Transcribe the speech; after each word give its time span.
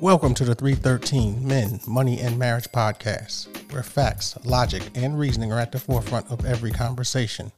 Welcome 0.00 0.34
to 0.34 0.44
the 0.44 0.56
313 0.56 1.46
Men, 1.46 1.78
Money, 1.86 2.18
and 2.18 2.36
Marriage 2.36 2.66
podcast, 2.72 3.72
where 3.72 3.84
facts, 3.84 4.36
logic, 4.44 4.82
and 4.96 5.16
reasoning 5.16 5.52
are 5.52 5.58
at 5.60 5.70
the 5.70 5.78
forefront 5.78 6.28
of 6.32 6.44
every 6.44 6.72
conversation. 6.72 7.52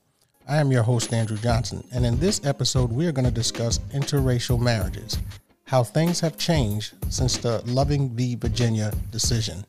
I 0.47 0.59
am 0.59 0.71
your 0.71 0.83
host, 0.83 1.15
Andrew 1.15 1.39
Johnson, 1.39 1.83
and 1.95 2.05
in 2.05 2.21
this 2.21 2.45
episode, 2.45 2.93
we 2.93 3.07
are 3.07 3.13
going 3.13 3.25
to 3.25 3.31
discuss 3.31 3.79
interracial 3.95 4.61
marriages, 4.61 5.19
how 5.65 5.83
things 5.83 6.21
have 6.21 6.37
changed 6.37 6.95
since 7.09 7.39
the 7.39 7.63
Loving 7.65 8.11
v. 8.11 8.35
Virginia 8.35 8.93
decision. 9.11 9.65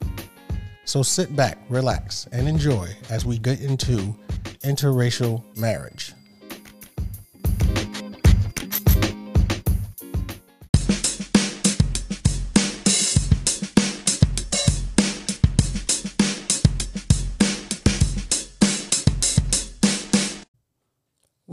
So 0.83 1.01
sit 1.03 1.35
back, 1.37 1.57
relax, 1.69 2.27
and 2.33 2.49
enjoy 2.49 2.89
as 3.09 3.25
we 3.25 3.39
get 3.39 3.61
into 3.61 4.13
interracial 4.63 5.41
marriage. 5.57 6.13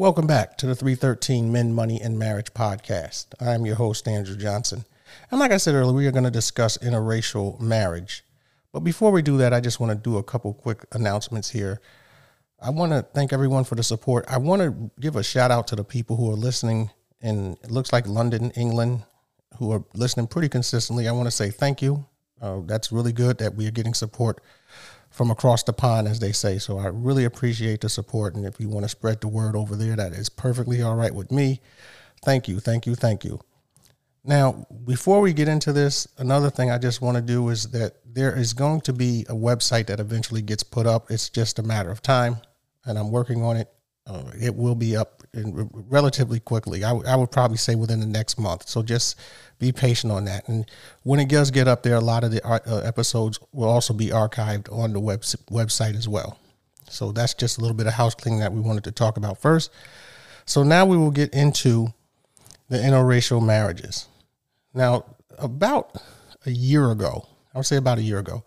Welcome 0.04 0.26
back 0.26 0.58
to 0.58 0.66
the 0.66 0.74
313 0.74 1.50
Men, 1.50 1.72
Money, 1.72 1.98
and 1.98 2.18
Marriage 2.18 2.52
podcast. 2.52 3.28
I'm 3.40 3.64
your 3.64 3.76
host, 3.76 4.06
Andrew 4.06 4.36
Johnson. 4.36 4.84
And 5.30 5.40
like 5.40 5.50
I 5.50 5.56
said 5.56 5.74
earlier, 5.74 5.94
we 5.94 6.06
are 6.06 6.12
going 6.12 6.24
to 6.24 6.30
discuss 6.30 6.76
interracial 6.76 7.58
marriage. 7.58 8.22
But 8.70 8.80
before 8.80 9.12
we 9.12 9.22
do 9.22 9.38
that, 9.38 9.54
I 9.54 9.60
just 9.60 9.80
want 9.80 9.92
to 9.92 9.96
do 9.96 10.18
a 10.18 10.22
couple 10.22 10.52
quick 10.52 10.84
announcements 10.92 11.48
here. 11.48 11.80
I 12.60 12.68
want 12.68 12.92
to 12.92 13.00
thank 13.14 13.32
everyone 13.32 13.64
for 13.64 13.76
the 13.76 13.82
support. 13.82 14.26
I 14.28 14.36
want 14.36 14.60
to 14.60 14.90
give 15.00 15.16
a 15.16 15.22
shout 15.22 15.50
out 15.50 15.68
to 15.68 15.74
the 15.74 15.84
people 15.84 16.16
who 16.16 16.30
are 16.30 16.36
listening 16.36 16.90
in, 17.22 17.56
it 17.62 17.70
looks 17.70 17.90
like 17.90 18.06
London, 18.06 18.50
England, 18.50 19.04
who 19.56 19.72
are 19.72 19.84
listening 19.94 20.26
pretty 20.26 20.50
consistently. 20.50 21.08
I 21.08 21.12
want 21.12 21.28
to 21.28 21.30
say 21.30 21.48
thank 21.48 21.80
you. 21.80 22.04
Uh, 22.42 22.60
that's 22.66 22.92
really 22.92 23.14
good 23.14 23.38
that 23.38 23.54
we 23.54 23.66
are 23.66 23.70
getting 23.70 23.94
support 23.94 24.42
from 25.14 25.30
across 25.30 25.62
the 25.62 25.72
pond, 25.72 26.08
as 26.08 26.18
they 26.18 26.32
say. 26.32 26.58
So 26.58 26.76
I 26.76 26.86
really 26.86 27.24
appreciate 27.24 27.80
the 27.82 27.88
support. 27.88 28.34
And 28.34 28.44
if 28.44 28.58
you 28.58 28.68
want 28.68 28.84
to 28.84 28.88
spread 28.88 29.20
the 29.20 29.28
word 29.28 29.54
over 29.54 29.76
there, 29.76 29.94
that 29.94 30.12
is 30.12 30.28
perfectly 30.28 30.82
all 30.82 30.96
right 30.96 31.14
with 31.14 31.30
me. 31.30 31.60
Thank 32.24 32.48
you, 32.48 32.58
thank 32.58 32.84
you, 32.84 32.96
thank 32.96 33.24
you. 33.24 33.40
Now, 34.24 34.66
before 34.84 35.20
we 35.20 35.32
get 35.32 35.46
into 35.46 35.72
this, 35.72 36.08
another 36.18 36.50
thing 36.50 36.68
I 36.72 36.78
just 36.78 37.00
want 37.00 37.16
to 37.16 37.22
do 37.22 37.48
is 37.50 37.66
that 37.70 37.92
there 38.04 38.36
is 38.36 38.54
going 38.54 38.80
to 38.82 38.92
be 38.92 39.24
a 39.28 39.34
website 39.34 39.86
that 39.86 40.00
eventually 40.00 40.42
gets 40.42 40.64
put 40.64 40.84
up. 40.84 41.12
It's 41.12 41.28
just 41.28 41.60
a 41.60 41.62
matter 41.62 41.92
of 41.92 42.02
time, 42.02 42.38
and 42.84 42.98
I'm 42.98 43.12
working 43.12 43.44
on 43.44 43.56
it. 43.56 43.70
Uh, 44.06 44.30
it 44.38 44.54
will 44.54 44.74
be 44.74 44.96
up 44.96 45.22
in, 45.32 45.70
relatively 45.88 46.38
quickly. 46.38 46.84
I, 46.84 46.90
w- 46.90 47.06
I 47.08 47.16
would 47.16 47.30
probably 47.30 47.56
say 47.56 47.74
within 47.74 48.00
the 48.00 48.06
next 48.06 48.38
month. 48.38 48.68
So 48.68 48.82
just 48.82 49.18
be 49.58 49.72
patient 49.72 50.12
on 50.12 50.26
that. 50.26 50.46
And 50.46 50.70
when 51.04 51.20
it 51.20 51.28
does 51.28 51.50
get 51.50 51.68
up 51.68 51.82
there, 51.82 51.96
a 51.96 52.00
lot 52.00 52.22
of 52.22 52.30
the 52.30 52.46
uh, 52.46 52.80
episodes 52.84 53.38
will 53.52 53.68
also 53.68 53.94
be 53.94 54.08
archived 54.08 54.70
on 54.70 54.92
the 54.92 55.00
web- 55.00 55.22
website 55.22 55.96
as 55.96 56.06
well. 56.06 56.38
So 56.90 57.12
that's 57.12 57.32
just 57.32 57.56
a 57.56 57.60
little 57.62 57.76
bit 57.76 57.86
of 57.86 57.94
house 57.94 58.14
cleaning 58.14 58.40
that 58.40 58.52
we 58.52 58.60
wanted 58.60 58.84
to 58.84 58.92
talk 58.92 59.16
about 59.16 59.40
first. 59.40 59.70
So 60.44 60.62
now 60.62 60.84
we 60.84 60.98
will 60.98 61.10
get 61.10 61.32
into 61.32 61.88
the 62.68 62.76
interracial 62.76 63.44
marriages. 63.44 64.06
Now, 64.74 65.04
about 65.38 65.96
a 66.44 66.50
year 66.50 66.90
ago, 66.90 67.26
I 67.54 67.58
would 67.58 67.66
say 67.66 67.76
about 67.76 67.98
a 67.98 68.02
year 68.02 68.18
ago, 68.18 68.44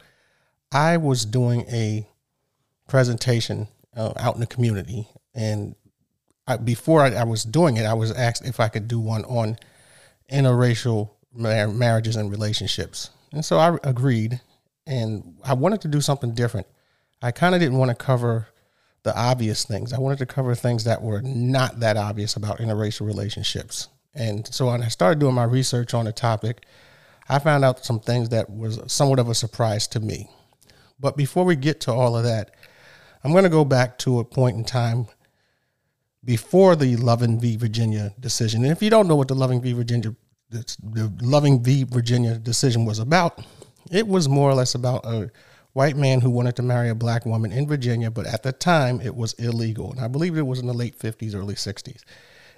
I 0.71 0.97
was 0.97 1.25
doing 1.25 1.61
a 1.71 2.07
presentation 2.87 3.67
uh, 3.95 4.13
out 4.17 4.35
in 4.35 4.41
the 4.41 4.47
community, 4.47 5.07
and 5.37 5.75
I, 6.47 6.57
before 6.57 7.03
I, 7.03 7.13
I, 7.13 7.23
was 7.23 7.43
doing 7.43 7.77
it, 7.77 7.85
I 7.85 7.93
was 7.93 8.11
asked 8.11 8.45
if 8.45 8.59
I 8.59 8.69
could 8.69 8.87
do 8.87 8.99
one 8.99 9.23
on 9.25 9.57
interracial 10.31 11.11
mar- 11.31 11.67
marriages 11.67 12.15
and 12.15 12.31
relationships. 12.31 13.11
And 13.31 13.45
so 13.45 13.57
I 13.59 13.77
agreed, 13.83 14.41
and 14.87 15.35
I 15.43 15.53
wanted 15.53 15.81
to 15.81 15.87
do 15.87 16.01
something 16.01 16.33
different. 16.33 16.65
I 17.21 17.31
kind 17.31 17.53
of 17.53 17.61
didn't 17.61 17.77
want 17.77 17.89
to 17.89 17.95
cover 17.95 18.47
the 19.03 19.15
obvious 19.15 19.63
things. 19.63 19.93
I 19.93 19.99
wanted 19.99 20.17
to 20.19 20.25
cover 20.25 20.55
things 20.55 20.85
that 20.85 21.03
were 21.03 21.21
not 21.21 21.79
that 21.81 21.97
obvious 21.97 22.35
about 22.35 22.57
interracial 22.57 23.05
relationships. 23.05 23.89
And 24.15 24.47
so 24.47 24.67
when 24.67 24.81
I 24.81 24.87
started 24.87 25.19
doing 25.19 25.35
my 25.35 25.43
research 25.43 25.93
on 25.93 26.05
the 26.05 26.11
topic, 26.11 26.65
I 27.29 27.37
found 27.37 27.63
out 27.63 27.85
some 27.85 27.99
things 27.99 28.29
that 28.29 28.49
was 28.49 28.79
somewhat 28.87 29.19
of 29.19 29.29
a 29.29 29.35
surprise 29.35 29.87
to 29.89 29.99
me. 29.99 30.29
But 30.99 31.15
before 31.15 31.45
we 31.45 31.55
get 31.55 31.79
to 31.81 31.93
all 31.93 32.17
of 32.17 32.23
that, 32.23 32.55
I'm 33.23 33.31
going 33.31 33.43
to 33.43 33.49
go 33.49 33.65
back 33.65 33.99
to 33.99 34.19
a 34.19 34.25
point 34.25 34.57
in 34.57 34.63
time 34.63 35.07
before 36.27 36.75
the 36.75 36.97
Loving 36.97 37.39
v. 37.39 37.55
Virginia 37.55 38.13
decision. 38.19 38.63
And 38.63 38.71
if 38.73 38.83
you 38.83 38.89
don't 38.89 39.07
know 39.07 39.15
what 39.15 39.29
the 39.29 39.33
Loving 39.33 39.61
v. 39.61 39.71
Virginia 39.71 40.13
the 40.49 41.11
Loving 41.21 41.63
v. 41.63 41.85
Virginia 41.85 42.37
decision 42.37 42.85
was 42.85 42.99
about, 42.99 43.39
it 43.91 44.05
was 44.05 44.27
more 44.27 44.49
or 44.49 44.53
less 44.53 44.75
about 44.75 45.05
a 45.05 45.31
white 45.71 45.95
man 45.95 46.19
who 46.19 46.29
wanted 46.29 46.55
to 46.57 46.63
marry 46.63 46.89
a 46.89 46.95
black 46.95 47.25
woman 47.25 47.53
in 47.53 47.65
Virginia, 47.65 48.11
but 48.11 48.25
at 48.27 48.43
the 48.43 48.51
time 48.51 48.99
it 48.99 49.15
was 49.15 49.33
illegal. 49.33 49.91
And 49.91 50.01
I 50.01 50.09
believe 50.09 50.37
it 50.37 50.45
was 50.45 50.59
in 50.59 50.67
the 50.67 50.73
late 50.73 50.99
50s, 50.99 51.33
early 51.33 51.55
60s. 51.55 52.01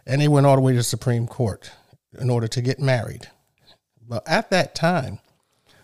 And 0.07 0.19
they 0.19 0.27
went 0.27 0.47
all 0.47 0.55
the 0.55 0.61
way 0.61 0.71
to 0.71 0.77
the 0.77 0.83
Supreme 0.83 1.27
Court 1.27 1.71
in 2.19 2.31
order 2.31 2.47
to 2.47 2.61
get 2.61 2.79
married. 2.79 3.27
But 4.07 4.27
at 4.27 4.49
that 4.49 4.73
time, 4.73 5.19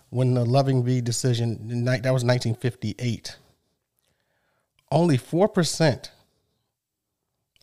when 0.09 0.33
the 0.33 0.45
Loving 0.45 0.83
v. 0.83 1.01
decision, 1.01 1.85
that 1.85 2.13
was 2.13 2.23
1958, 2.23 3.37
only 4.91 5.17
4% 5.19 6.09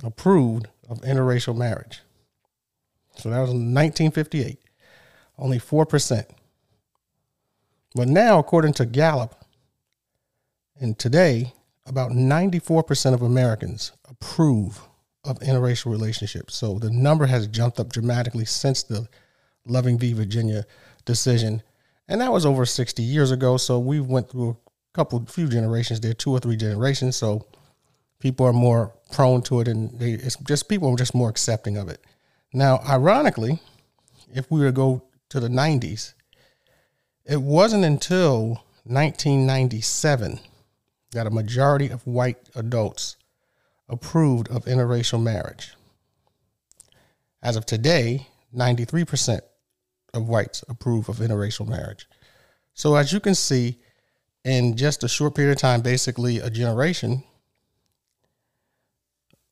approved 0.02 0.68
of 0.88 1.00
interracial 1.02 1.56
marriage. 1.56 2.00
So 3.16 3.30
that 3.30 3.40
was 3.40 3.50
in 3.50 3.74
1958, 3.74 4.58
only 5.38 5.58
4%. 5.58 6.24
But 7.94 8.08
now, 8.08 8.38
according 8.38 8.72
to 8.74 8.86
Gallup, 8.86 9.34
and 10.80 10.98
today, 10.98 11.52
about 11.86 12.10
94% 12.12 13.14
of 13.14 13.22
Americans 13.22 13.92
approve 14.08 14.80
of 15.24 15.38
interracial 15.40 15.90
relationships. 15.90 16.54
So 16.56 16.78
the 16.78 16.90
number 16.90 17.26
has 17.26 17.46
jumped 17.46 17.78
up 17.78 17.92
dramatically 17.92 18.44
since 18.44 18.82
the 18.82 19.08
Loving 19.66 19.98
v. 19.98 20.12
Virginia 20.12 20.66
decision. 21.04 21.62
And 22.08 22.20
that 22.20 22.32
was 22.32 22.44
over 22.44 22.66
60 22.66 23.02
years 23.02 23.30
ago. 23.30 23.56
So 23.56 23.78
we 23.78 24.00
went 24.00 24.30
through 24.30 24.50
a 24.50 24.56
couple, 24.94 25.24
few 25.26 25.48
generations 25.48 26.00
there, 26.00 26.14
two 26.14 26.32
or 26.32 26.40
three 26.40 26.56
generations. 26.56 27.16
So 27.16 27.46
people 28.22 28.46
are 28.46 28.52
more 28.52 28.94
prone 29.10 29.42
to 29.42 29.60
it, 29.60 29.66
and 29.66 29.98
they, 29.98 30.12
it's 30.12 30.36
just 30.36 30.68
people 30.68 30.88
are 30.88 30.96
just 30.96 31.12
more 31.12 31.28
accepting 31.28 31.76
of 31.76 31.88
it. 31.88 32.00
Now, 32.54 32.80
ironically, 32.88 33.58
if 34.32 34.48
we 34.48 34.60
were 34.60 34.66
to 34.66 34.72
go 34.72 35.02
to 35.30 35.40
the 35.40 35.48
90s, 35.48 36.14
it 37.26 37.42
wasn't 37.42 37.84
until 37.84 38.62
1997 38.84 40.38
that 41.10 41.26
a 41.26 41.30
majority 41.30 41.88
of 41.88 42.06
white 42.06 42.38
adults 42.54 43.16
approved 43.88 44.48
of 44.50 44.66
interracial 44.66 45.20
marriage. 45.20 45.74
As 47.42 47.56
of 47.56 47.66
today, 47.66 48.28
93% 48.54 49.40
of 50.14 50.28
whites 50.28 50.62
approve 50.68 51.08
of 51.08 51.16
interracial 51.16 51.66
marriage. 51.66 52.06
So, 52.72 52.94
as 52.94 53.12
you 53.12 53.18
can 53.18 53.34
see, 53.34 53.80
in 54.44 54.76
just 54.76 55.02
a 55.02 55.08
short 55.08 55.34
period 55.34 55.52
of 55.52 55.58
time, 55.58 55.80
basically 55.80 56.38
a 56.38 56.50
generation, 56.50 57.24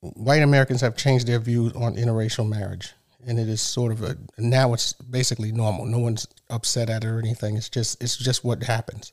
white 0.00 0.42
Americans 0.42 0.80
have 0.80 0.96
changed 0.96 1.26
their 1.26 1.38
views 1.38 1.72
on 1.74 1.96
interracial 1.96 2.48
marriage. 2.48 2.92
And 3.26 3.38
it 3.38 3.48
is 3.48 3.60
sort 3.60 3.92
of 3.92 4.02
a 4.02 4.16
now 4.38 4.72
it's 4.72 4.94
basically 4.94 5.52
normal. 5.52 5.84
No 5.84 5.98
one's 5.98 6.26
upset 6.48 6.88
at 6.88 7.04
it 7.04 7.08
or 7.08 7.18
anything. 7.18 7.56
It's 7.56 7.68
just 7.68 8.02
it's 8.02 8.16
just 8.16 8.44
what 8.44 8.62
happens. 8.62 9.12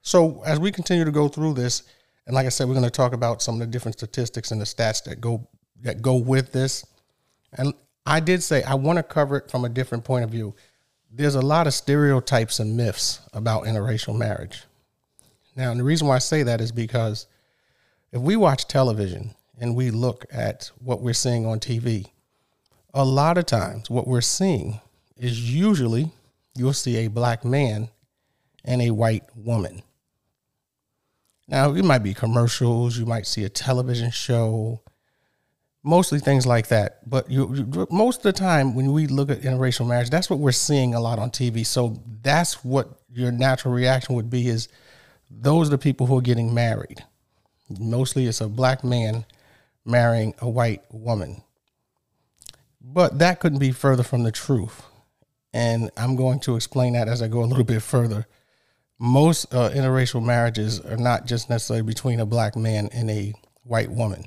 So 0.00 0.42
as 0.46 0.58
we 0.58 0.72
continue 0.72 1.04
to 1.04 1.10
go 1.10 1.28
through 1.28 1.54
this, 1.54 1.82
and 2.26 2.34
like 2.34 2.46
I 2.46 2.48
said, 2.48 2.68
we're 2.68 2.74
going 2.74 2.84
to 2.84 2.90
talk 2.90 3.12
about 3.12 3.42
some 3.42 3.56
of 3.56 3.60
the 3.60 3.66
different 3.66 3.98
statistics 3.98 4.50
and 4.50 4.60
the 4.60 4.64
stats 4.64 5.04
that 5.04 5.20
go 5.20 5.46
that 5.82 6.00
go 6.00 6.16
with 6.16 6.52
this. 6.52 6.86
And 7.52 7.74
I 8.06 8.20
did 8.20 8.42
say 8.42 8.62
I 8.62 8.74
want 8.74 8.96
to 8.96 9.02
cover 9.02 9.36
it 9.36 9.50
from 9.50 9.66
a 9.66 9.68
different 9.68 10.04
point 10.04 10.24
of 10.24 10.30
view. 10.30 10.54
There's 11.10 11.34
a 11.34 11.42
lot 11.42 11.66
of 11.66 11.74
stereotypes 11.74 12.60
and 12.60 12.78
myths 12.78 13.20
about 13.34 13.64
interracial 13.64 14.16
marriage. 14.16 14.64
Now, 15.54 15.70
and 15.70 15.78
the 15.78 15.84
reason 15.84 16.08
why 16.08 16.16
I 16.16 16.20
say 16.20 16.42
that 16.44 16.62
is 16.62 16.72
because 16.72 17.26
if 18.10 18.22
we 18.22 18.36
watch 18.36 18.66
television 18.66 19.34
and 19.58 19.76
we 19.76 19.90
look 19.90 20.26
at 20.32 20.70
what 20.78 21.00
we're 21.00 21.12
seeing 21.12 21.46
on 21.46 21.60
TV, 21.60 22.06
a 22.94 23.04
lot 23.04 23.38
of 23.38 23.46
times 23.46 23.88
what 23.90 24.06
we're 24.06 24.20
seeing 24.20 24.80
is 25.16 25.52
usually 25.52 26.10
you'll 26.54 26.72
see 26.72 26.96
a 26.96 27.08
black 27.08 27.44
man 27.44 27.88
and 28.64 28.82
a 28.82 28.90
white 28.90 29.24
woman. 29.36 29.82
Now, 31.48 31.72
it 31.74 31.84
might 31.84 32.02
be 32.02 32.14
commercials, 32.14 32.98
you 32.98 33.06
might 33.06 33.26
see 33.26 33.44
a 33.44 33.48
television 33.48 34.10
show, 34.10 34.80
mostly 35.82 36.18
things 36.18 36.46
like 36.46 36.68
that. 36.68 37.08
But 37.08 37.30
you, 37.30 37.54
you, 37.54 37.86
most 37.90 38.18
of 38.18 38.22
the 38.22 38.32
time, 38.32 38.74
when 38.74 38.92
we 38.92 39.06
look 39.06 39.30
at 39.30 39.40
interracial 39.40 39.86
marriage, 39.86 40.10
that's 40.10 40.30
what 40.30 40.38
we're 40.38 40.52
seeing 40.52 40.94
a 40.94 41.00
lot 41.00 41.18
on 41.18 41.30
TV. 41.30 41.66
So 41.66 42.00
that's 42.22 42.64
what 42.64 42.88
your 43.12 43.32
natural 43.32 43.74
reaction 43.74 44.14
would 44.14 44.30
be: 44.30 44.48
is 44.48 44.68
those 45.30 45.68
are 45.68 45.72
the 45.72 45.78
people 45.78 46.06
who 46.06 46.18
are 46.18 46.22
getting 46.22 46.54
married. 46.54 47.04
Mostly, 47.78 48.26
it's 48.26 48.40
a 48.40 48.48
black 48.48 48.84
man 48.84 49.24
marrying 49.84 50.34
a 50.40 50.48
white 50.48 50.82
woman. 50.90 51.42
But 52.80 53.18
that 53.18 53.40
couldn't 53.40 53.58
be 53.58 53.72
further 53.72 54.02
from 54.02 54.24
the 54.24 54.32
truth. 54.32 54.82
And 55.52 55.90
I'm 55.96 56.16
going 56.16 56.40
to 56.40 56.56
explain 56.56 56.94
that 56.94 57.08
as 57.08 57.22
I 57.22 57.28
go 57.28 57.42
a 57.42 57.46
little 57.46 57.64
bit 57.64 57.82
further. 57.82 58.26
Most 58.98 59.52
uh, 59.52 59.70
interracial 59.70 60.24
marriages 60.24 60.80
are 60.80 60.96
not 60.96 61.26
just 61.26 61.50
necessarily 61.50 61.82
between 61.82 62.20
a 62.20 62.26
black 62.26 62.56
man 62.56 62.88
and 62.92 63.10
a 63.10 63.34
white 63.64 63.90
woman. 63.90 64.24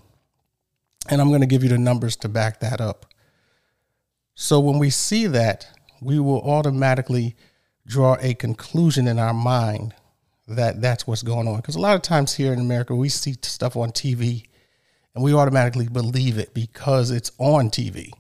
And 1.10 1.22
I'm 1.22 1.30
going 1.30 1.42
to 1.42 1.48
give 1.48 1.64
you 1.64 1.70
the 1.70 1.78
numbers 1.78 2.16
to 2.18 2.30
back 2.30 2.60
that 2.60 2.82
up. 2.82 3.06
So 4.36 4.60
when 4.60 4.80
we 4.80 4.90
see 4.90 5.28
that, 5.28 5.68
we 6.02 6.20
will 6.20 6.42
automatically 6.42 7.36
draw 7.88 8.18
a 8.20 8.34
conclusion 8.34 9.08
in 9.08 9.20
our 9.20 9.34
mind 9.34 9.94
that 10.48 10.82
that's 10.82 11.08
what's 11.08 11.24
going 11.24 11.48
on. 11.48 11.58
Because 11.58 11.76
a 11.76 11.80
lot 11.80 11.96
of 11.96 12.02
times 12.02 12.36
here 12.36 12.54
in 12.54 12.60
America, 12.60 12.96
we 12.96 13.10
see 13.10 13.36
stuff 13.42 13.76
on 13.76 13.92
TV 13.92 14.46
and 15.16 15.24
we 15.24 15.34
automatically 15.34 15.88
believe 15.88 16.38
it 16.38 16.54
because 16.54 17.10
it's 17.10 17.32
on 17.38 17.70
TV. 17.70 18.12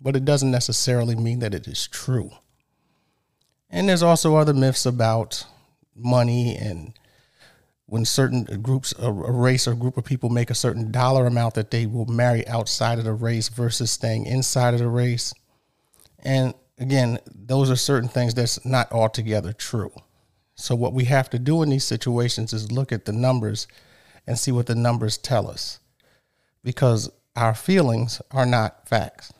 But 0.00 0.16
it 0.16 0.24
doesn't 0.24 0.50
necessarily 0.50 1.16
mean 1.16 1.40
that 1.40 1.54
it 1.54 1.66
is 1.66 1.88
true. 1.88 2.30
And 3.68 3.88
there's 3.88 4.02
also 4.02 4.36
other 4.36 4.54
myths 4.54 4.86
about 4.86 5.44
money 5.94 6.56
and 6.56 6.94
when 7.86 8.04
certain 8.06 8.44
groups, 8.62 8.94
a 8.98 9.12
race 9.12 9.68
or 9.68 9.74
group 9.74 9.98
of 9.98 10.04
people 10.04 10.30
make 10.30 10.48
a 10.48 10.54
certain 10.54 10.90
dollar 10.90 11.26
amount 11.26 11.54
that 11.54 11.70
they 11.70 11.84
will 11.84 12.06
marry 12.06 12.46
outside 12.48 12.98
of 12.98 13.04
the 13.04 13.12
race 13.12 13.48
versus 13.48 13.90
staying 13.90 14.24
inside 14.24 14.72
of 14.72 14.80
the 14.80 14.88
race. 14.88 15.34
And 16.20 16.54
again, 16.78 17.18
those 17.26 17.70
are 17.70 17.76
certain 17.76 18.08
things 18.08 18.32
that's 18.32 18.64
not 18.64 18.90
altogether 18.92 19.52
true. 19.52 19.92
So, 20.54 20.74
what 20.74 20.94
we 20.94 21.04
have 21.04 21.28
to 21.30 21.38
do 21.38 21.62
in 21.62 21.68
these 21.68 21.84
situations 21.84 22.54
is 22.54 22.72
look 22.72 22.92
at 22.92 23.04
the 23.04 23.12
numbers 23.12 23.66
and 24.26 24.38
see 24.38 24.52
what 24.52 24.66
the 24.66 24.74
numbers 24.74 25.18
tell 25.18 25.50
us 25.50 25.80
because 26.62 27.10
our 27.36 27.54
feelings 27.54 28.20
are 28.30 28.46
not 28.46 28.88
facts. 28.88 29.32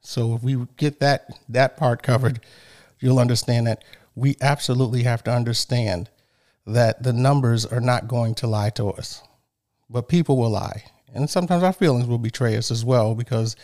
So, 0.00 0.34
if 0.34 0.42
we 0.42 0.66
get 0.76 1.00
that, 1.00 1.28
that 1.48 1.76
part 1.76 2.02
covered, 2.02 2.40
you'll 3.00 3.18
understand 3.18 3.66
that 3.66 3.82
we 4.14 4.36
absolutely 4.40 5.02
have 5.02 5.24
to 5.24 5.32
understand 5.32 6.08
that 6.66 7.02
the 7.02 7.12
numbers 7.12 7.66
are 7.66 7.80
not 7.80 8.08
going 8.08 8.34
to 8.36 8.46
lie 8.46 8.70
to 8.70 8.86
us, 8.86 9.22
but 9.90 10.08
people 10.08 10.36
will 10.36 10.50
lie. 10.50 10.84
And 11.14 11.30
sometimes 11.30 11.62
our 11.62 11.72
feelings 11.72 12.06
will 12.06 12.18
betray 12.18 12.56
us 12.56 12.70
as 12.70 12.84
well 12.84 13.14
because 13.14 13.56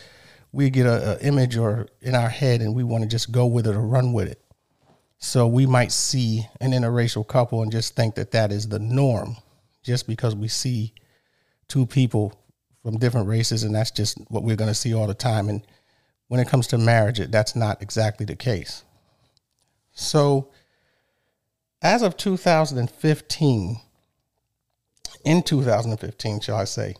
we 0.51 0.69
get 0.69 0.85
a, 0.85 1.17
a 1.17 1.27
image 1.27 1.57
or 1.57 1.87
in 2.01 2.15
our 2.15 2.29
head 2.29 2.61
and 2.61 2.75
we 2.75 2.83
want 2.83 3.03
to 3.03 3.09
just 3.09 3.31
go 3.31 3.45
with 3.45 3.67
it 3.67 3.75
or 3.75 3.81
run 3.81 4.13
with 4.13 4.27
it. 4.27 4.39
So 5.17 5.47
we 5.47 5.65
might 5.65 5.91
see 5.91 6.45
an 6.61 6.71
interracial 6.71 7.27
couple 7.27 7.61
and 7.61 7.71
just 7.71 7.95
think 7.95 8.15
that 8.15 8.31
that 8.31 8.51
is 8.51 8.67
the 8.67 8.79
norm 8.79 9.37
just 9.81 10.07
because 10.07 10.35
we 10.35 10.47
see 10.47 10.93
two 11.73 11.85
people 11.87 12.39
from 12.83 12.99
different 12.99 13.27
races 13.27 13.63
and 13.63 13.73
that's 13.73 13.89
just 13.89 14.19
what 14.29 14.43
we're 14.43 14.55
going 14.55 14.69
to 14.69 14.75
see 14.75 14.93
all 14.93 15.07
the 15.07 15.15
time. 15.15 15.49
And 15.49 15.65
when 16.27 16.39
it 16.39 16.47
comes 16.47 16.67
to 16.67 16.77
marriage, 16.77 17.17
that's 17.31 17.55
not 17.55 17.81
exactly 17.81 18.27
the 18.27 18.35
case. 18.35 18.83
So 19.91 20.51
as 21.81 22.03
of 22.03 22.15
2015, 22.15 23.77
in 25.25 25.41
2015, 25.41 26.41
shall 26.41 26.57
I 26.57 26.65
say, 26.65 26.93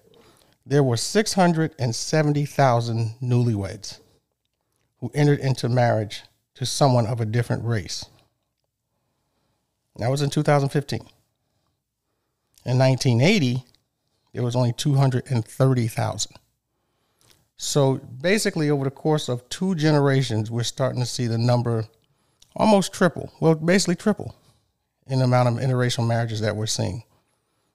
there 0.66 0.82
were 0.82 0.98
670,000 0.98 3.16
newlyweds 3.22 4.00
who 5.02 5.12
entered 5.14 5.40
into 5.40 5.70
marriage 5.70 6.24
to 6.56 6.66
someone 6.66 7.06
of 7.06 7.22
a 7.22 7.26
different 7.26 7.64
race. 7.64 8.08
That 9.98 10.10
was 10.10 10.24
in 10.24 10.32
2015. 10.32 11.02
In 12.66 12.80
1980, 12.80 13.66
there 14.34 14.44
was 14.44 14.56
only 14.56 14.74
230,000. 14.74 16.32
So 17.56 17.96
basically, 18.22 18.70
over 18.70 18.84
the 18.84 18.92
course 18.92 19.30
of 19.30 19.48
two 19.50 19.76
generations, 19.76 20.52
we're 20.52 20.64
starting 20.64 21.00
to 21.02 21.06
see 21.06 21.28
the 21.28 21.38
number 21.38 21.86
almost 22.56 22.94
triple. 22.94 23.32
Well, 23.40 23.56
basically 23.56 23.96
triple 23.96 24.36
in 25.08 25.20
the 25.20 25.26
amount 25.26 25.50
of 25.50 25.64
interracial 25.64 26.08
marriages 26.08 26.42
that 26.42 26.56
we're 26.56 26.66
seeing. 26.66 27.04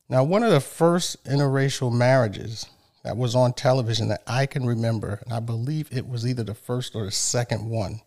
Now, 0.08 0.25
one 0.25 0.43
of 0.43 0.50
the 0.50 0.60
first 0.60 1.22
interracial 1.25 1.93
marriages 1.93 2.66
that 3.05 3.16
was 3.16 3.34
on 3.34 3.52
television 3.52 4.08
that 4.08 4.22
I 4.26 4.46
can 4.46 4.66
remember, 4.66 5.20
and 5.25 5.32
I 5.32 5.40
believe 5.40 5.88
it 5.90 6.08
was 6.08 6.26
either 6.26 6.43
the 6.43 6.55
first 6.55 6.94
or 6.94 7.05
the 7.05 7.10
second 7.10 7.69
one 7.69 8.00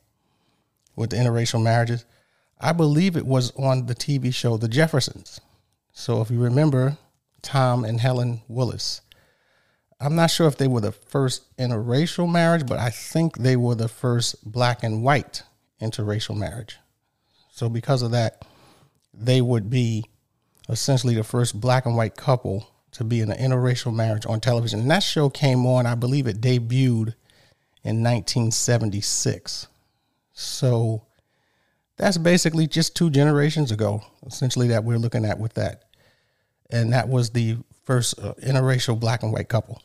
with 0.96 1.12
the 1.12 1.18
interracial 1.18 1.64
marriages. 1.64 2.06
I 2.60 2.74
believe 2.74 3.16
it 3.16 3.26
was 3.26 3.52
on 3.58 3.86
the 3.86 3.96
TV 3.96 4.34
show 4.34 4.58
The 4.58 4.68
Jeffersons. 4.68 5.40
So 5.94 6.22
if 6.22 6.30
you 6.30 6.40
remember 6.40 6.98
Tom 7.42 7.84
and 7.84 8.00
Helen 8.00 8.42
Willis, 8.48 9.02
I'm 10.00 10.16
not 10.16 10.32
sure 10.32 10.48
if 10.48 10.58
they 10.58 10.68
were 10.68 10.82
the 10.82 10.92
first 10.92 11.56
interracial 11.58 12.32
marriage, 12.32 12.66
but 12.66 12.80
I 12.80 12.90
think 12.90 13.38
they 13.38 13.56
were 13.56 13.76
the 13.76 13.88
first 13.88 14.44
black 14.50 14.84
and 14.84 15.04
white 15.04 15.44
interracial 15.80 16.36
marriage. 16.36 16.78
So 17.52 17.70
because 17.70 18.02
of 18.02 18.12
that, 18.12 18.44
they 19.14 19.42
would 19.42 19.70
be 19.70 20.06
essentially 20.70 21.16
the 21.16 21.24
first 21.24 21.60
black 21.60 21.86
and 21.86 21.96
white 21.96 22.16
couple 22.16 22.68
to 22.94 23.04
be 23.04 23.22
in 23.22 23.32
an 23.32 23.38
interracial 23.38 23.94
marriage 23.94 24.26
on 24.26 24.40
television. 24.40 24.80
And 24.80 24.92
that 24.92 25.04
show 25.04 25.30
came 25.30 25.66
on, 25.66 25.86
I 25.86 25.96
believe 25.96 26.28
it 26.28 26.42
debuted 26.42 27.14
in 27.84 28.04
1976. 28.04 29.68
So 30.34 31.04
that's 31.98 32.18
basically 32.18 32.68
just 32.68 32.96
two 32.96 33.10
generations 33.10 33.72
ago, 33.72 34.04
essentially, 34.26 34.68
that 34.70 34.84
we're 34.84 34.98
looking 34.98 35.26
at 35.26 35.40
with 35.40 35.54
that. 35.54 35.84
And 36.72 36.94
that 36.94 37.10
was 37.10 37.32
the 37.32 37.58
first 37.84 38.20
uh, 38.20 38.34
interracial 38.44 39.00
black 39.00 39.24
and 39.24 39.34
white 39.34 39.50
couple. 39.50 39.82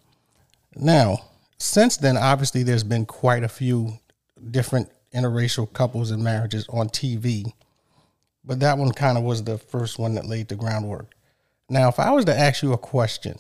Now, 0.75 1.19
since 1.59 1.97
then, 1.97 2.17
obviously, 2.17 2.63
there's 2.63 2.85
been 2.85 3.07
quite 3.07 3.43
a 3.43 3.49
few 3.49 3.99
different 4.51 4.91
interracial 5.15 5.73
couples 5.73 6.11
and 6.11 6.23
marriages 6.23 6.67
on 6.69 6.89
TV 6.89 7.53
but 8.47 8.61
that 8.61 8.79
one 8.79 8.93
kind 8.93 9.19
of 9.19 9.25
was 9.25 9.43
the 9.43 9.59
first 9.59 9.99
one 9.99 10.15
that 10.15 10.25
laid 10.25 10.49
the 10.49 10.55
groundwork. 10.55 11.13
Now, 11.69 11.89
if 11.89 11.99
I 11.99 12.13
was 12.13 12.25
to 12.27 12.39
ask 12.39 12.63
you 12.63 12.73
a 12.73 12.79
question, 12.79 13.37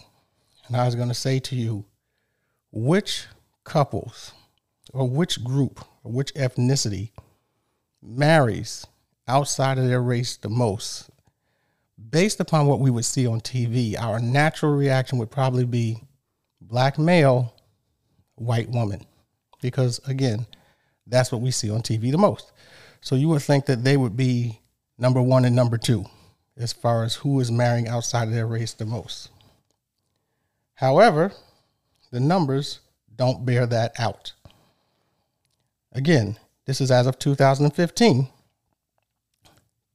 and 0.66 0.76
I 0.76 0.84
was 0.84 0.96
going 0.96 1.08
to 1.08 1.14
say 1.14 1.38
to 1.38 1.54
you, 1.54 1.84
which 2.72 3.26
couples 3.62 4.32
or 4.92 5.08
which 5.08 5.42
group 5.44 5.84
or 6.02 6.10
which 6.10 6.34
ethnicity 6.34 7.12
marries 8.02 8.84
outside 9.28 9.78
of 9.78 9.86
their 9.86 10.02
race 10.02 10.36
the 10.36 10.48
most, 10.48 11.08
based 12.10 12.40
upon 12.40 12.66
what 12.66 12.80
we 12.80 12.90
would 12.90 13.04
see 13.04 13.26
on 13.26 13.40
TV, 13.40 13.98
our 13.98 14.20
natural 14.20 14.74
reaction 14.74 15.18
would 15.18 15.30
probably 15.30 15.64
be 15.64 15.98
black 16.60 16.98
male, 16.98 17.54
white 18.34 18.68
woman. 18.68 19.04
Because 19.62 20.00
again, 20.06 20.46
that's 21.06 21.32
what 21.32 21.40
we 21.40 21.50
see 21.50 21.70
on 21.70 21.80
TV 21.80 22.10
the 22.10 22.18
most. 22.18 22.52
So 23.00 23.14
you 23.14 23.28
would 23.28 23.42
think 23.42 23.66
that 23.66 23.84
they 23.84 23.96
would 23.96 24.16
be 24.16 24.60
number 24.98 25.22
one 25.22 25.44
and 25.44 25.56
number 25.56 25.78
two 25.78 26.06
as 26.56 26.72
far 26.72 27.04
as 27.04 27.16
who 27.16 27.38
is 27.40 27.50
marrying 27.50 27.86
outside 27.88 28.28
of 28.28 28.34
their 28.34 28.46
race 28.46 28.72
the 28.72 28.86
most. 28.86 29.30
However, 30.74 31.32
the 32.10 32.20
numbers 32.20 32.80
don't 33.14 33.44
bear 33.44 33.66
that 33.66 33.98
out. 33.98 34.32
Again, 35.92 36.38
this 36.66 36.80
is 36.80 36.90
as 36.90 37.06
of 37.06 37.18
2015. 37.18 38.28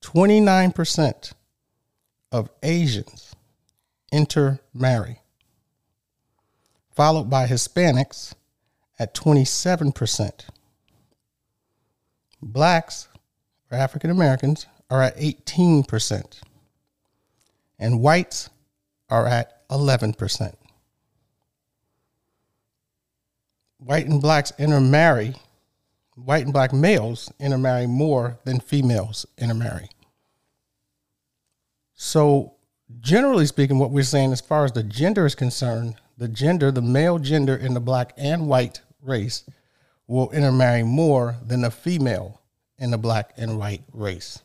29% 0.01 1.33
of 2.31 2.49
Asians 2.63 3.35
intermarry, 4.11 5.19
followed 6.95 7.29
by 7.29 7.47
Hispanics 7.47 8.33
at 8.99 9.13
27%. 9.13 10.45
Blacks 12.41 13.07
or 13.71 13.77
African 13.77 14.09
Americans 14.09 14.65
are 14.89 15.01
at 15.01 15.17
18%, 15.17 16.41
and 17.79 18.01
whites 18.01 18.49
are 19.09 19.27
at 19.27 19.67
11%. 19.69 20.53
White 23.77 24.05
and 24.05 24.21
blacks 24.21 24.53
intermarry, 24.59 25.35
white 26.15 26.43
and 26.43 26.53
black 26.53 26.71
males 26.71 27.31
intermarry 27.39 27.87
more 27.87 28.37
than 28.43 28.59
females 28.59 29.25
intermarry. 29.37 29.89
So, 32.03 32.55
generally 32.99 33.45
speaking, 33.45 33.77
what 33.77 33.91
we're 33.91 34.01
saying 34.01 34.31
as 34.31 34.41
far 34.41 34.65
as 34.65 34.71
the 34.71 34.81
gender 34.81 35.23
is 35.27 35.35
concerned, 35.35 35.97
the 36.17 36.27
gender, 36.27 36.71
the 36.71 36.81
male 36.81 37.19
gender 37.19 37.55
in 37.55 37.75
the 37.75 37.79
black 37.79 38.13
and 38.17 38.47
white 38.47 38.81
race 39.03 39.43
will 40.07 40.31
intermarry 40.31 40.81
more 40.81 41.35
than 41.45 41.61
the 41.61 41.69
female 41.69 42.41
in 42.79 42.89
the 42.89 42.97
black 42.97 43.33
and 43.37 43.59
white 43.59 43.83
race. 43.93 44.41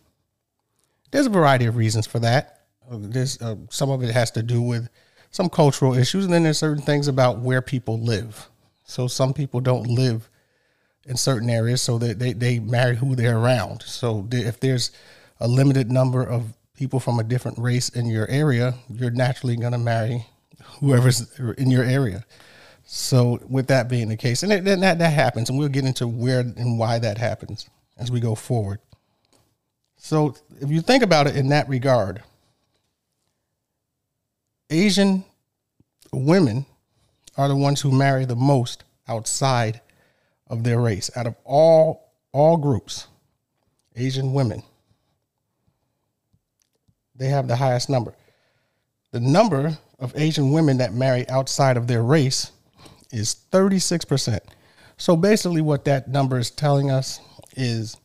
There's 1.10 1.24
a 1.24 1.30
variety 1.30 1.64
of 1.64 1.76
reasons 1.76 2.06
for 2.06 2.18
that. 2.18 2.66
There's 2.90 3.40
uh, 3.40 3.56
some 3.70 3.88
of 3.88 4.02
it 4.02 4.12
has 4.12 4.30
to 4.32 4.42
do 4.42 4.60
with 4.60 4.90
some 5.30 5.48
cultural 5.48 5.94
issues, 5.94 6.26
and 6.26 6.34
then 6.34 6.42
there's 6.42 6.58
certain 6.58 6.82
things 6.82 7.08
about 7.08 7.38
where 7.38 7.62
people 7.62 7.98
live. 7.98 8.50
So 8.84 9.08
some 9.08 9.32
people 9.32 9.60
don't 9.62 9.86
live 9.86 10.28
in 11.06 11.16
certain 11.16 11.48
areas, 11.48 11.80
so 11.80 11.96
they, 11.96 12.34
they 12.34 12.58
marry 12.58 12.96
who 12.96 13.16
they're 13.16 13.38
around. 13.38 13.82
So 13.82 14.28
if 14.30 14.60
there's 14.60 14.90
a 15.40 15.48
limited 15.48 15.90
number 15.90 16.22
of 16.22 16.52
people 16.76 17.00
from 17.00 17.18
a 17.18 17.24
different 17.24 17.58
race 17.58 17.88
in 17.88 18.06
your 18.06 18.28
area, 18.28 18.74
you're 18.88 19.10
naturally 19.10 19.56
going 19.56 19.72
to 19.72 19.78
marry 19.78 20.26
whoever's 20.80 21.38
in 21.58 21.70
your 21.70 21.84
area. 21.84 22.24
So, 22.84 23.40
with 23.48 23.66
that 23.66 23.88
being 23.88 24.08
the 24.08 24.16
case, 24.16 24.44
and 24.44 24.52
it, 24.52 24.64
that 24.64 24.98
that 24.98 25.12
happens, 25.12 25.50
and 25.50 25.58
we'll 25.58 25.68
get 25.68 25.84
into 25.84 26.06
where 26.06 26.40
and 26.40 26.78
why 26.78 27.00
that 27.00 27.18
happens 27.18 27.68
as 27.98 28.12
we 28.12 28.20
go 28.20 28.36
forward. 28.36 28.78
So, 29.96 30.36
if 30.60 30.70
you 30.70 30.80
think 30.80 31.02
about 31.02 31.26
it 31.26 31.34
in 31.34 31.48
that 31.48 31.68
regard, 31.68 32.22
Asian 34.70 35.24
women 36.12 36.64
are 37.36 37.48
the 37.48 37.56
ones 37.56 37.80
who 37.80 37.90
marry 37.90 38.24
the 38.24 38.36
most 38.36 38.84
outside 39.08 39.80
of 40.48 40.62
their 40.62 40.80
race. 40.80 41.10
Out 41.16 41.26
of 41.26 41.34
all 41.44 42.12
all 42.32 42.56
groups, 42.56 43.08
Asian 43.96 44.32
women, 44.32 44.62
they 47.18 47.28
have 47.28 47.48
the 47.48 47.56
highest 47.56 47.88
number. 47.88 48.14
The 49.12 49.20
number 49.20 49.78
of 49.98 50.12
Asian 50.16 50.52
women 50.52 50.78
that 50.78 50.92
marry 50.92 51.28
outside 51.28 51.76
of 51.76 51.86
their 51.86 52.02
race 52.02 52.52
is 53.10 53.36
36%. 53.50 54.40
So 54.96 55.16
basically, 55.16 55.62
what 55.62 55.84
that 55.84 56.08
number 56.08 56.38
is 56.38 56.50
telling 56.50 56.90
us 56.90 57.20
is 57.56 57.96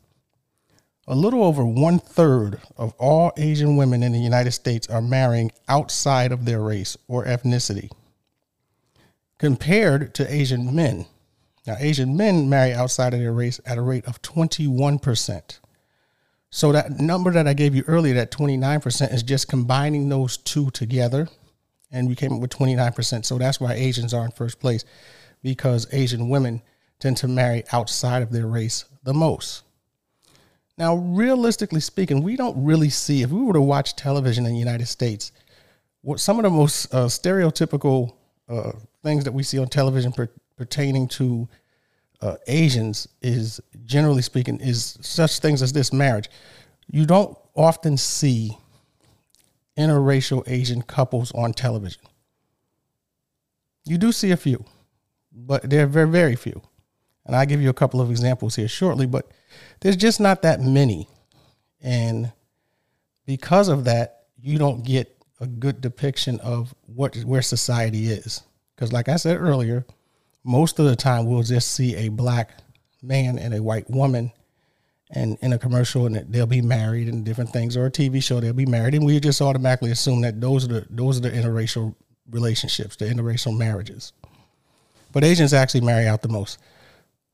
a 1.07 1.15
little 1.15 1.43
over 1.43 1.65
one 1.65 1.99
third 1.99 2.61
of 2.77 2.93
all 2.97 3.33
Asian 3.37 3.75
women 3.75 4.03
in 4.03 4.11
the 4.11 4.19
United 4.19 4.51
States 4.51 4.87
are 4.87 5.01
marrying 5.01 5.51
outside 5.67 6.31
of 6.31 6.45
their 6.45 6.61
race 6.61 6.97
or 7.07 7.25
ethnicity 7.25 7.89
compared 9.39 10.13
to 10.13 10.33
Asian 10.33 10.73
men. 10.75 11.05
Now, 11.65 11.75
Asian 11.79 12.15
men 12.15 12.49
marry 12.49 12.73
outside 12.73 13.13
of 13.13 13.19
their 13.19 13.33
race 13.33 13.59
at 13.65 13.77
a 13.77 13.81
rate 13.81 14.05
of 14.05 14.21
21%. 14.21 15.59
So, 16.51 16.73
that 16.73 16.99
number 16.99 17.31
that 17.31 17.47
I 17.47 17.53
gave 17.53 17.73
you 17.73 17.83
earlier, 17.87 18.13
that 18.15 18.29
29%, 18.29 19.13
is 19.13 19.23
just 19.23 19.47
combining 19.47 20.09
those 20.09 20.37
two 20.37 20.69
together. 20.71 21.29
And 21.91 22.07
we 22.07 22.15
came 22.15 22.33
up 22.33 22.41
with 22.41 22.51
29%. 22.51 23.25
So, 23.25 23.37
that's 23.37 23.59
why 23.59 23.73
Asians 23.73 24.13
are 24.13 24.25
in 24.25 24.31
first 24.31 24.59
place 24.59 24.83
because 25.41 25.87
Asian 25.93 26.29
women 26.29 26.61
tend 26.99 27.17
to 27.17 27.27
marry 27.27 27.63
outside 27.71 28.21
of 28.21 28.31
their 28.31 28.47
race 28.47 28.85
the 29.03 29.13
most. 29.13 29.63
Now, 30.77 30.95
realistically 30.95 31.79
speaking, 31.79 32.23
we 32.23 32.35
don't 32.35 32.63
really 32.63 32.89
see, 32.89 33.21
if 33.21 33.29
we 33.29 33.41
were 33.41 33.53
to 33.53 33.61
watch 33.61 33.95
television 33.95 34.45
in 34.45 34.53
the 34.53 34.59
United 34.59 34.87
States, 34.87 35.31
what 36.01 36.19
some 36.19 36.37
of 36.37 36.43
the 36.43 36.49
most 36.49 36.93
uh, 36.93 37.05
stereotypical 37.05 38.13
uh, 38.49 38.71
things 39.03 39.23
that 39.23 39.31
we 39.31 39.43
see 39.43 39.57
on 39.57 39.67
television 39.67 40.11
per, 40.11 40.27
pertaining 40.57 41.07
to 41.07 41.47
uh, 42.21 42.35
Asians 42.47 43.07
is 43.21 43.59
generally 43.85 44.21
speaking 44.21 44.59
is 44.59 44.97
such 45.01 45.39
things 45.39 45.61
as 45.61 45.73
this 45.73 45.91
marriage. 45.91 46.29
You 46.87 47.05
don't 47.05 47.37
often 47.55 47.97
see 47.97 48.57
interracial 49.77 50.43
Asian 50.47 50.81
couples 50.81 51.31
on 51.33 51.53
television. 51.53 52.01
You 53.85 53.97
do 53.97 54.11
see 54.11 54.31
a 54.31 54.37
few, 54.37 54.63
but 55.31 55.69
they're 55.69 55.87
very 55.87 56.09
very 56.09 56.35
few. 56.35 56.61
And 57.25 57.35
I'll 57.35 57.45
give 57.45 57.61
you 57.61 57.69
a 57.69 57.73
couple 57.73 58.01
of 58.01 58.09
examples 58.09 58.55
here 58.55 58.67
shortly, 58.67 59.05
but 59.05 59.31
there's 59.79 59.95
just 59.95 60.19
not 60.19 60.41
that 60.41 60.59
many. 60.61 61.07
And 61.81 62.31
because 63.25 63.67
of 63.67 63.85
that, 63.85 64.23
you 64.39 64.57
don't 64.57 64.83
get 64.83 65.15
a 65.39 65.47
good 65.47 65.81
depiction 65.81 66.39
of 66.39 66.73
what 66.85 67.15
where 67.17 67.41
society 67.41 68.07
is. 68.07 68.41
Because 68.75 68.91
like 68.91 69.09
I 69.09 69.15
said 69.15 69.37
earlier, 69.39 69.85
most 70.43 70.79
of 70.79 70.85
the 70.85 70.95
time 70.95 71.25
we'll 71.25 71.43
just 71.43 71.71
see 71.71 71.95
a 71.95 72.09
black 72.09 72.51
man 73.01 73.37
and 73.37 73.53
a 73.53 73.61
white 73.61 73.89
woman 73.89 74.31
and 75.11 75.37
in 75.41 75.53
a 75.53 75.57
commercial 75.57 76.05
and 76.05 76.15
they'll 76.31 76.45
be 76.45 76.61
married 76.61 77.07
and 77.07 77.25
different 77.25 77.49
things 77.51 77.75
or 77.75 77.85
a 77.85 77.91
TV 77.91 78.23
show 78.23 78.39
they'll 78.39 78.53
be 78.53 78.65
married 78.65 78.95
and 78.95 79.05
we 79.05 79.19
just 79.19 79.41
automatically 79.41 79.91
assume 79.91 80.21
that 80.21 80.39
those 80.39 80.65
are 80.65 80.67
the 80.69 80.87
those 80.89 81.17
are 81.17 81.21
the 81.21 81.31
interracial 81.31 81.95
relationships, 82.31 82.95
the 82.95 83.05
interracial 83.05 83.55
marriages. 83.55 84.13
But 85.11 85.23
Asians 85.23 85.53
actually 85.53 85.81
marry 85.81 86.07
out 86.07 86.21
the 86.21 86.29
most. 86.29 86.57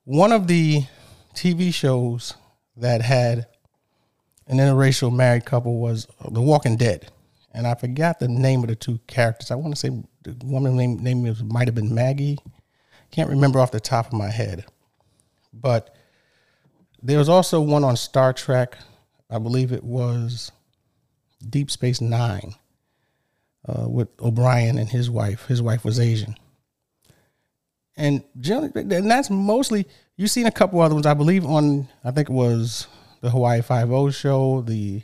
One 0.03 0.31
of 0.31 0.47
the 0.47 0.83
TV 1.35 1.73
shows 1.73 2.33
that 2.77 3.01
had 3.01 3.47
an 4.47 4.57
interracial 4.57 5.13
married 5.13 5.45
couple 5.45 5.79
was 5.79 6.07
The 6.29 6.41
Walking 6.41 6.77
Dead. 6.77 7.11
And 7.53 7.67
I 7.67 7.75
forgot 7.75 8.19
the 8.19 8.27
name 8.27 8.61
of 8.61 8.69
the 8.69 8.75
two 8.75 8.99
characters. 9.07 9.51
I 9.51 9.55
want 9.55 9.73
to 9.73 9.79
say 9.79 9.89
the 10.23 10.35
woman 10.45 10.75
name, 10.75 11.03
name 11.03 11.35
might 11.47 11.67
have 11.67 11.75
been 11.75 11.93
Maggie. 11.93 12.37
Can't 13.17 13.31
remember 13.31 13.59
off 13.59 13.71
the 13.71 13.79
top 13.79 14.05
of 14.05 14.13
my 14.13 14.29
head. 14.29 14.63
But 15.51 15.95
there 17.01 17.17
was 17.17 17.29
also 17.29 17.59
one 17.59 17.83
on 17.83 17.97
Star 17.97 18.31
Trek. 18.31 18.77
I 19.27 19.39
believe 19.39 19.71
it 19.71 19.83
was 19.83 20.51
Deep 21.49 21.71
Space 21.71 21.99
Nine 21.99 22.53
uh, 23.67 23.89
with 23.89 24.09
O'Brien 24.21 24.77
and 24.77 24.87
his 24.87 25.09
wife. 25.09 25.47
His 25.47 25.63
wife 25.63 25.83
was 25.83 25.99
Asian. 25.99 26.35
And 27.95 28.23
generally, 28.39 28.71
and 28.75 29.09
that's 29.09 29.31
mostly 29.31 29.87
you've 30.15 30.29
seen 30.29 30.45
a 30.45 30.51
couple 30.51 30.79
other 30.79 30.93
ones. 30.93 31.07
I 31.07 31.15
believe 31.15 31.43
on 31.43 31.87
I 32.03 32.11
think 32.11 32.29
it 32.29 32.33
was 32.33 32.85
the 33.21 33.31
Hawaii 33.31 33.63
Five 33.63 33.91
O 33.91 34.11
show. 34.11 34.61
The 34.61 35.01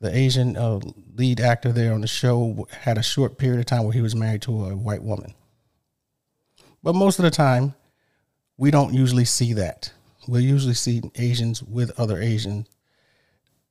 the 0.00 0.16
Asian 0.16 0.56
uh, 0.56 0.80
lead 1.14 1.40
actor 1.42 1.72
there 1.72 1.92
on 1.92 2.00
the 2.00 2.06
show 2.06 2.66
had 2.70 2.96
a 2.96 3.02
short 3.02 3.36
period 3.36 3.60
of 3.60 3.66
time 3.66 3.84
where 3.84 3.92
he 3.92 4.00
was 4.00 4.16
married 4.16 4.40
to 4.42 4.64
a 4.64 4.74
white 4.74 5.02
woman. 5.02 5.34
But 6.82 6.94
most 6.94 7.18
of 7.18 7.24
the 7.24 7.30
time, 7.30 7.74
we 8.56 8.70
don't 8.70 8.92
usually 8.92 9.24
see 9.24 9.52
that. 9.54 9.92
We 10.26 10.42
usually 10.42 10.74
see 10.74 11.02
Asians 11.16 11.62
with 11.62 11.98
other 11.98 12.20
Asians, 12.20 12.68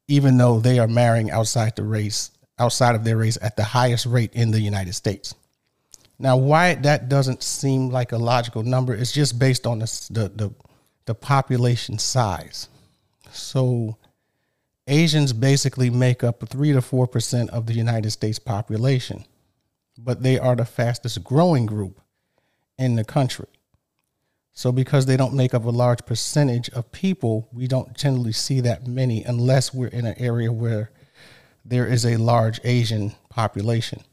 even 0.08 0.38
though 0.38 0.60
they 0.60 0.80
are 0.80 0.88
marrying 0.88 1.32
outside 1.32 1.76
the 1.76 1.84
race, 1.84 2.32
outside 2.60 2.96
of 2.96 3.04
their 3.04 3.18
race 3.18 3.38
at 3.42 3.56
the 3.56 3.64
highest 3.64 4.06
rate 4.06 4.34
in 4.34 4.52
the 4.52 4.60
United 4.60 4.94
States. 4.94 5.36
Now, 6.20 6.38
why 6.38 6.76
that 6.76 7.10
doesn't 7.10 7.42
seem 7.42 7.90
like 7.90 8.12
a 8.12 8.18
logical 8.18 8.64
number 8.64 8.94
is 8.94 9.12
just 9.12 9.40
based 9.40 9.66
on 9.66 9.80
the, 9.80 10.08
the, 10.12 10.30
the, 10.30 10.54
the 11.06 11.16
population 11.16 11.98
size. 11.98 12.70
So, 13.32 13.98
Asians 14.88 15.34
basically 15.34 15.90
make 15.90 16.24
up 16.24 16.48
3 16.48 16.74
to 16.74 16.80
4% 16.80 17.50
of 17.50 17.66
the 17.66 17.74
United 17.74 18.12
States 18.12 18.40
population, 18.40 19.26
but 19.98 20.22
they 20.22 20.38
are 20.38 20.56
the 20.56 20.66
fastest 20.66 21.24
growing 21.24 21.66
group 21.66 22.00
in 22.78 22.96
the 22.96 23.04
country. 23.04 23.48
So, 24.54 24.72
because 24.72 25.06
they 25.06 25.16
don't 25.16 25.34
make 25.34 25.54
up 25.54 25.64
a 25.64 25.70
large 25.70 26.06
percentage 26.06 26.70
of 26.72 26.92
people, 26.92 27.48
we 27.54 27.68
don't 27.68 27.96
generally 27.96 28.34
see 28.34 28.60
that 28.62 28.86
many 28.86 29.24
unless 29.24 29.74
we're 29.74 29.88
in 29.88 30.06
an 30.06 30.16
area 30.18 30.52
where 30.52 30.92
there 31.64 31.88
is 31.88 32.06
a 32.06 32.18
large 32.18 32.60
Asian 32.64 33.14
population. 33.30 34.04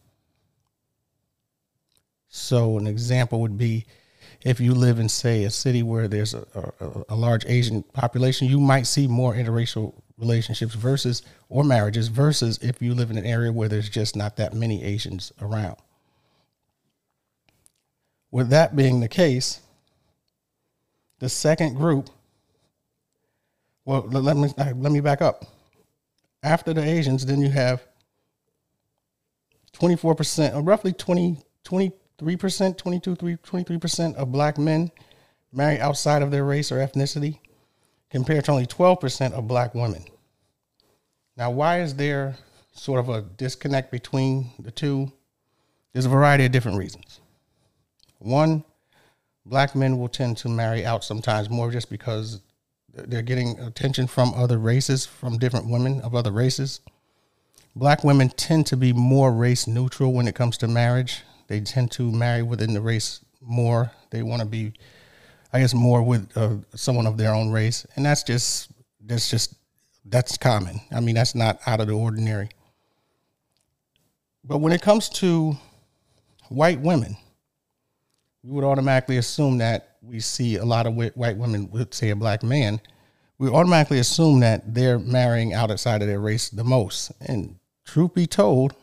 So, 2.28 2.78
an 2.78 2.86
example 2.86 3.40
would 3.40 3.58
be 3.58 3.86
if 4.42 4.60
you 4.60 4.74
live 4.74 4.98
in, 5.00 5.08
say, 5.08 5.44
a 5.44 5.50
city 5.50 5.82
where 5.82 6.06
there's 6.06 6.34
a, 6.34 6.46
a, 6.80 7.04
a, 7.08 7.16
large 7.16 7.44
Asian 7.46 7.82
population, 7.82 8.46
you 8.46 8.60
might 8.60 8.86
see 8.86 9.08
more 9.08 9.34
interracial 9.34 9.94
relationships 10.16 10.74
versus 10.74 11.22
or 11.48 11.64
marriages 11.64 12.08
versus 12.08 12.58
if 12.58 12.80
you 12.80 12.94
live 12.94 13.10
in 13.10 13.18
an 13.18 13.26
area 13.26 13.50
where 13.50 13.68
there's 13.68 13.88
just 13.88 14.14
not 14.14 14.36
that 14.36 14.54
many 14.54 14.84
Asians 14.84 15.32
around. 15.40 15.76
With 18.30 18.50
that 18.50 18.76
being 18.76 19.00
the 19.00 19.08
case, 19.08 19.60
the 21.18 21.28
second 21.28 21.74
group, 21.74 22.10
well, 23.84 24.02
let 24.02 24.36
me 24.36 24.52
let 24.56 24.92
me 24.92 25.00
back 25.00 25.22
up. 25.22 25.44
After 26.42 26.72
the 26.72 26.82
Asians, 26.82 27.26
then 27.26 27.40
you 27.40 27.50
have 27.50 27.86
24%, 29.72 30.52
or 30.52 30.56
uh, 30.56 30.60
roughly 30.60 30.92
20, 30.92 31.38
20 31.64 31.92
3%, 32.18 32.76
22, 32.76 33.14
23% 33.14 34.14
of 34.16 34.32
black 34.32 34.58
men 34.58 34.90
marry 35.52 35.78
outside 35.78 36.20
of 36.20 36.30
their 36.30 36.44
race 36.44 36.72
or 36.72 36.76
ethnicity, 36.76 37.38
compared 38.10 38.44
to 38.44 38.50
only 38.50 38.66
12% 38.66 39.32
of 39.32 39.46
black 39.46 39.74
women. 39.74 40.04
Now, 41.36 41.50
why 41.52 41.80
is 41.80 41.94
there 41.94 42.36
sort 42.72 42.98
of 42.98 43.08
a 43.08 43.22
disconnect 43.22 43.92
between 43.92 44.50
the 44.58 44.72
two? 44.72 45.12
There's 45.92 46.06
a 46.06 46.10
variety 46.10 46.44
of 46.44 46.52
different 46.52 46.78
reasons. 46.78 47.20
One, 48.18 48.64
black 49.46 49.74
men 49.74 49.98
will 49.98 50.08
tend 50.08 50.36
to 50.38 50.48
marry 50.48 50.84
out 50.84 51.04
sometimes 51.04 51.48
more 51.48 51.70
just 51.70 51.90
because 51.90 52.40
they're 52.92 53.22
getting 53.22 53.58
attention 53.60 54.06
from 54.06 54.34
other 54.34 54.58
races, 54.58 55.06
from 55.06 55.38
different 55.38 55.68
women 55.68 56.00
of 56.00 56.14
other 56.14 56.32
races. 56.32 56.80
Black 57.76 58.02
women 58.02 58.28
tend 58.30 58.66
to 58.66 58.76
be 58.76 58.92
more 58.92 59.32
race 59.32 59.66
neutral 59.66 60.12
when 60.12 60.26
it 60.26 60.34
comes 60.34 60.58
to 60.58 60.68
marriage. 60.68 61.22
They 61.46 61.60
tend 61.60 61.92
to 61.92 62.10
marry 62.10 62.42
within 62.42 62.74
the 62.74 62.80
race 62.80 63.20
more. 63.40 63.92
They 64.10 64.22
want 64.22 64.40
to 64.40 64.46
be, 64.46 64.72
I 65.52 65.60
guess, 65.60 65.74
more 65.74 66.02
with 66.02 66.36
uh, 66.36 66.56
someone 66.74 67.06
of 67.06 67.16
their 67.16 67.34
own 67.34 67.50
race, 67.50 67.86
and 67.94 68.04
that's 68.04 68.22
just 68.22 68.70
that's 69.00 69.30
just 69.30 69.54
that's 70.04 70.36
common. 70.36 70.80
I 70.90 71.00
mean, 71.00 71.14
that's 71.14 71.34
not 71.34 71.60
out 71.66 71.80
of 71.80 71.86
the 71.86 71.92
ordinary. 71.92 72.48
But 74.44 74.58
when 74.58 74.72
it 74.72 74.82
comes 74.82 75.08
to 75.10 75.56
white 76.48 76.80
women, 76.80 77.16
we 78.42 78.52
would 78.52 78.64
automatically 78.64 79.16
assume 79.16 79.58
that 79.58 79.96
we 80.02 80.20
see 80.20 80.56
a 80.56 80.64
lot 80.64 80.86
of 80.86 80.94
white 80.94 81.36
women 81.36 81.70
with, 81.70 81.92
say, 81.92 82.10
a 82.10 82.16
black 82.16 82.42
man. 82.42 82.80
We 83.38 83.48
automatically 83.48 83.98
assume 83.98 84.40
that 84.40 84.74
they're 84.74 84.98
marrying 84.98 85.54
outside 85.54 86.02
of 86.02 86.08
their 86.08 86.20
race 86.20 86.48
the 86.48 86.64
most. 86.64 87.12
And 87.20 87.56
truth 87.84 88.14
be 88.14 88.26
told, 88.26 88.74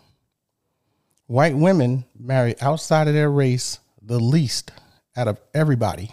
white 1.28 1.56
women 1.56 2.06
marry 2.18 2.60
outside 2.62 3.08
of 3.08 3.14
their 3.14 3.32
race 3.32 3.80
the 4.02 4.20
least 4.20 4.72
out 5.16 5.28
of 5.28 5.40
everybody. 5.54 6.12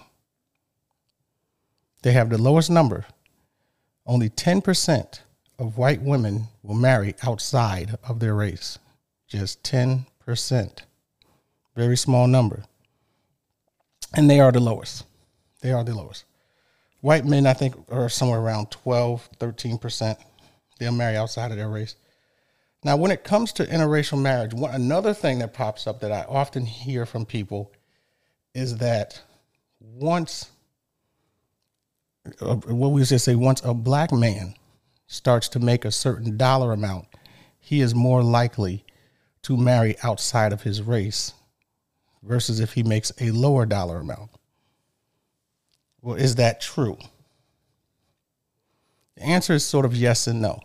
They 2.02 2.12
have 2.12 2.30
the 2.30 2.38
lowest 2.38 2.70
number. 2.70 3.06
Only 4.06 4.28
10% 4.28 5.20
of 5.58 5.78
white 5.78 6.02
women 6.02 6.48
will 6.62 6.74
marry 6.74 7.14
outside 7.22 7.96
of 8.08 8.18
their 8.18 8.34
race. 8.34 8.78
Just 9.28 9.62
10%. 9.62 10.04
Very 11.76 11.96
small 11.96 12.26
number. 12.26 12.64
And 14.14 14.28
they 14.28 14.40
are 14.40 14.52
the 14.52 14.60
lowest. 14.60 15.04
They 15.60 15.72
are 15.72 15.84
the 15.84 15.94
lowest. 15.94 16.24
White 17.00 17.24
men, 17.24 17.46
I 17.46 17.52
think, 17.52 17.74
are 17.90 18.08
somewhere 18.08 18.40
around 18.40 18.70
12, 18.70 19.28
13%. 19.38 20.16
They'll 20.78 20.92
marry 20.92 21.16
outside 21.16 21.50
of 21.50 21.56
their 21.56 21.68
race. 21.68 21.96
Now, 22.84 22.96
when 22.96 23.10
it 23.10 23.24
comes 23.24 23.52
to 23.54 23.66
interracial 23.66 24.20
marriage, 24.20 24.54
one, 24.54 24.74
another 24.74 25.14
thing 25.14 25.38
that 25.38 25.54
pops 25.54 25.86
up 25.86 26.00
that 26.00 26.12
I 26.12 26.24
often 26.28 26.66
hear 26.66 27.06
from 27.06 27.24
people 27.24 27.72
is 28.54 28.78
that 28.78 29.20
once, 29.80 30.50
uh, 32.40 32.56
what 32.56 32.88
we 32.88 33.04
just 33.04 33.24
say, 33.24 33.34
once 33.34 33.62
a 33.64 33.72
black 33.72 34.12
man 34.12 34.54
starts 35.06 35.48
to 35.50 35.60
make 35.60 35.84
a 35.84 35.92
certain 35.92 36.36
dollar 36.36 36.72
amount, 36.72 37.06
he 37.58 37.80
is 37.80 37.94
more 37.94 38.22
likely 38.22 38.84
to 39.42 39.56
marry 39.56 39.96
outside 40.02 40.52
of 40.52 40.62
his 40.62 40.82
race 40.82 41.34
versus 42.22 42.60
if 42.60 42.72
he 42.72 42.82
makes 42.82 43.12
a 43.20 43.30
lower 43.30 43.66
dollar 43.66 43.98
amount. 43.98 44.30
Well, 46.00 46.16
is 46.16 46.36
that 46.36 46.60
true? 46.60 46.98
The 49.16 49.22
answer 49.22 49.52
is 49.52 49.64
sort 49.64 49.84
of 49.84 49.94
yes 49.94 50.26
and 50.26 50.42
no 50.42 50.60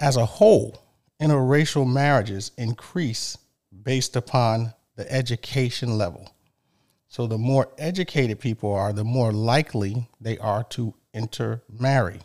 as 0.00 0.16
a 0.16 0.24
whole, 0.24 0.82
interracial 1.20 1.90
marriages 1.90 2.52
increase 2.56 3.36
based 3.82 4.16
upon 4.16 4.72
the 4.96 5.10
education 5.12 5.98
level. 5.98 6.30
So 7.08 7.26
the 7.26 7.38
more 7.38 7.68
educated 7.78 8.38
people 8.38 8.72
are, 8.72 8.92
the 8.92 9.04
more 9.04 9.32
likely 9.32 10.08
they 10.20 10.38
are 10.38 10.62
to 10.64 10.94
intermarry. 11.14 12.20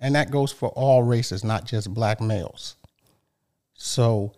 And 0.00 0.14
that 0.14 0.30
goes 0.30 0.52
for 0.52 0.68
all 0.70 1.02
races, 1.02 1.44
not 1.44 1.64
just 1.66 1.92
black 1.92 2.20
males. 2.20 2.76
So 3.74 4.32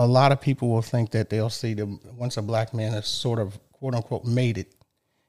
a 0.00 0.06
lot 0.06 0.32
of 0.32 0.40
people 0.40 0.70
will 0.70 0.80
think 0.80 1.10
that 1.10 1.28
they'll 1.28 1.50
see 1.50 1.74
them 1.74 2.00
once 2.16 2.38
a 2.38 2.42
black 2.42 2.72
man 2.72 2.92
has 2.92 3.06
sort 3.06 3.38
of 3.38 3.60
quote 3.72 3.94
unquote 3.94 4.24
made 4.24 4.56
it, 4.56 4.74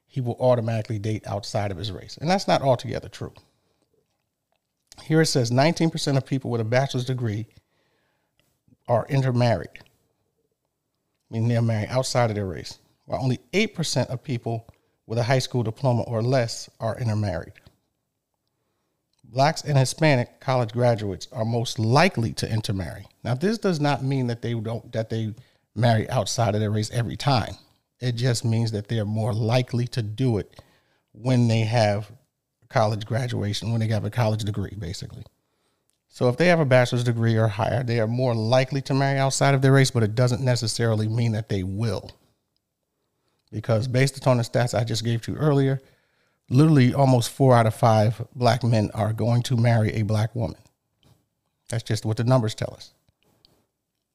he 0.06 0.22
will 0.22 0.36
automatically 0.40 0.98
date 0.98 1.26
outside 1.26 1.70
of 1.70 1.76
his 1.76 1.92
race. 1.92 2.16
And 2.16 2.30
that's 2.30 2.48
not 2.48 2.62
altogether 2.62 3.10
true. 3.10 3.34
Here 5.02 5.20
it 5.20 5.26
says 5.26 5.50
19% 5.50 6.16
of 6.16 6.24
people 6.24 6.50
with 6.50 6.62
a 6.62 6.64
bachelor's 6.64 7.04
degree 7.04 7.46
are 8.88 9.06
intermarried, 9.10 9.84
meaning 11.30 11.48
they're 11.48 11.60
married 11.60 11.90
outside 11.90 12.30
of 12.30 12.36
their 12.36 12.46
race, 12.46 12.78
while 13.04 13.22
only 13.22 13.40
8% 13.52 14.06
of 14.06 14.24
people 14.24 14.66
with 15.06 15.18
a 15.18 15.22
high 15.22 15.38
school 15.38 15.62
diploma 15.62 16.02
or 16.04 16.22
less 16.22 16.70
are 16.80 16.98
intermarried. 16.98 17.52
Blacks 19.32 19.62
and 19.62 19.78
Hispanic 19.78 20.40
college 20.40 20.72
graduates 20.72 21.26
are 21.32 21.46
most 21.46 21.78
likely 21.78 22.34
to 22.34 22.50
intermarry. 22.50 23.06
Now, 23.24 23.34
this 23.34 23.56
does 23.56 23.80
not 23.80 24.04
mean 24.04 24.26
that 24.26 24.42
they 24.42 24.52
don't 24.52 24.92
that 24.92 25.08
they 25.08 25.34
marry 25.74 26.08
outside 26.10 26.54
of 26.54 26.60
their 26.60 26.70
race 26.70 26.90
every 26.92 27.16
time. 27.16 27.54
It 27.98 28.12
just 28.12 28.44
means 28.44 28.72
that 28.72 28.88
they 28.88 28.98
are 28.98 29.06
more 29.06 29.32
likely 29.32 29.86
to 29.88 30.02
do 30.02 30.36
it 30.36 30.60
when 31.12 31.48
they 31.48 31.60
have 31.60 32.12
college 32.68 33.06
graduation 33.06 33.70
when 33.70 33.80
they 33.80 33.88
have 33.88 34.04
a 34.04 34.10
college 34.10 34.44
degree, 34.44 34.74
basically. 34.78 35.24
So 36.08 36.28
if 36.28 36.36
they 36.36 36.48
have 36.48 36.60
a 36.60 36.66
bachelor's 36.66 37.04
degree 37.04 37.36
or 37.36 37.48
higher, 37.48 37.82
they 37.82 38.00
are 38.00 38.06
more 38.06 38.34
likely 38.34 38.82
to 38.82 38.94
marry 38.94 39.18
outside 39.18 39.54
of 39.54 39.62
their 39.62 39.72
race, 39.72 39.90
but 39.90 40.02
it 40.02 40.14
doesn't 40.14 40.42
necessarily 40.42 41.08
mean 41.08 41.32
that 41.32 41.48
they 41.48 41.62
will. 41.62 42.10
Because 43.50 43.88
based 43.88 44.18
upon 44.18 44.36
the 44.36 44.42
stats 44.42 44.78
I 44.78 44.84
just 44.84 45.04
gave 45.04 45.22
to 45.22 45.32
you 45.32 45.38
earlier, 45.38 45.80
literally 46.52 46.94
almost 46.94 47.30
four 47.30 47.56
out 47.56 47.66
of 47.66 47.74
five 47.74 48.22
black 48.34 48.62
men 48.62 48.90
are 48.94 49.12
going 49.12 49.42
to 49.44 49.56
marry 49.56 49.92
a 49.92 50.02
black 50.02 50.34
woman. 50.34 50.58
That's 51.68 51.82
just 51.82 52.04
what 52.04 52.16
the 52.16 52.24
numbers 52.24 52.54
tell 52.54 52.74
us. 52.74 52.92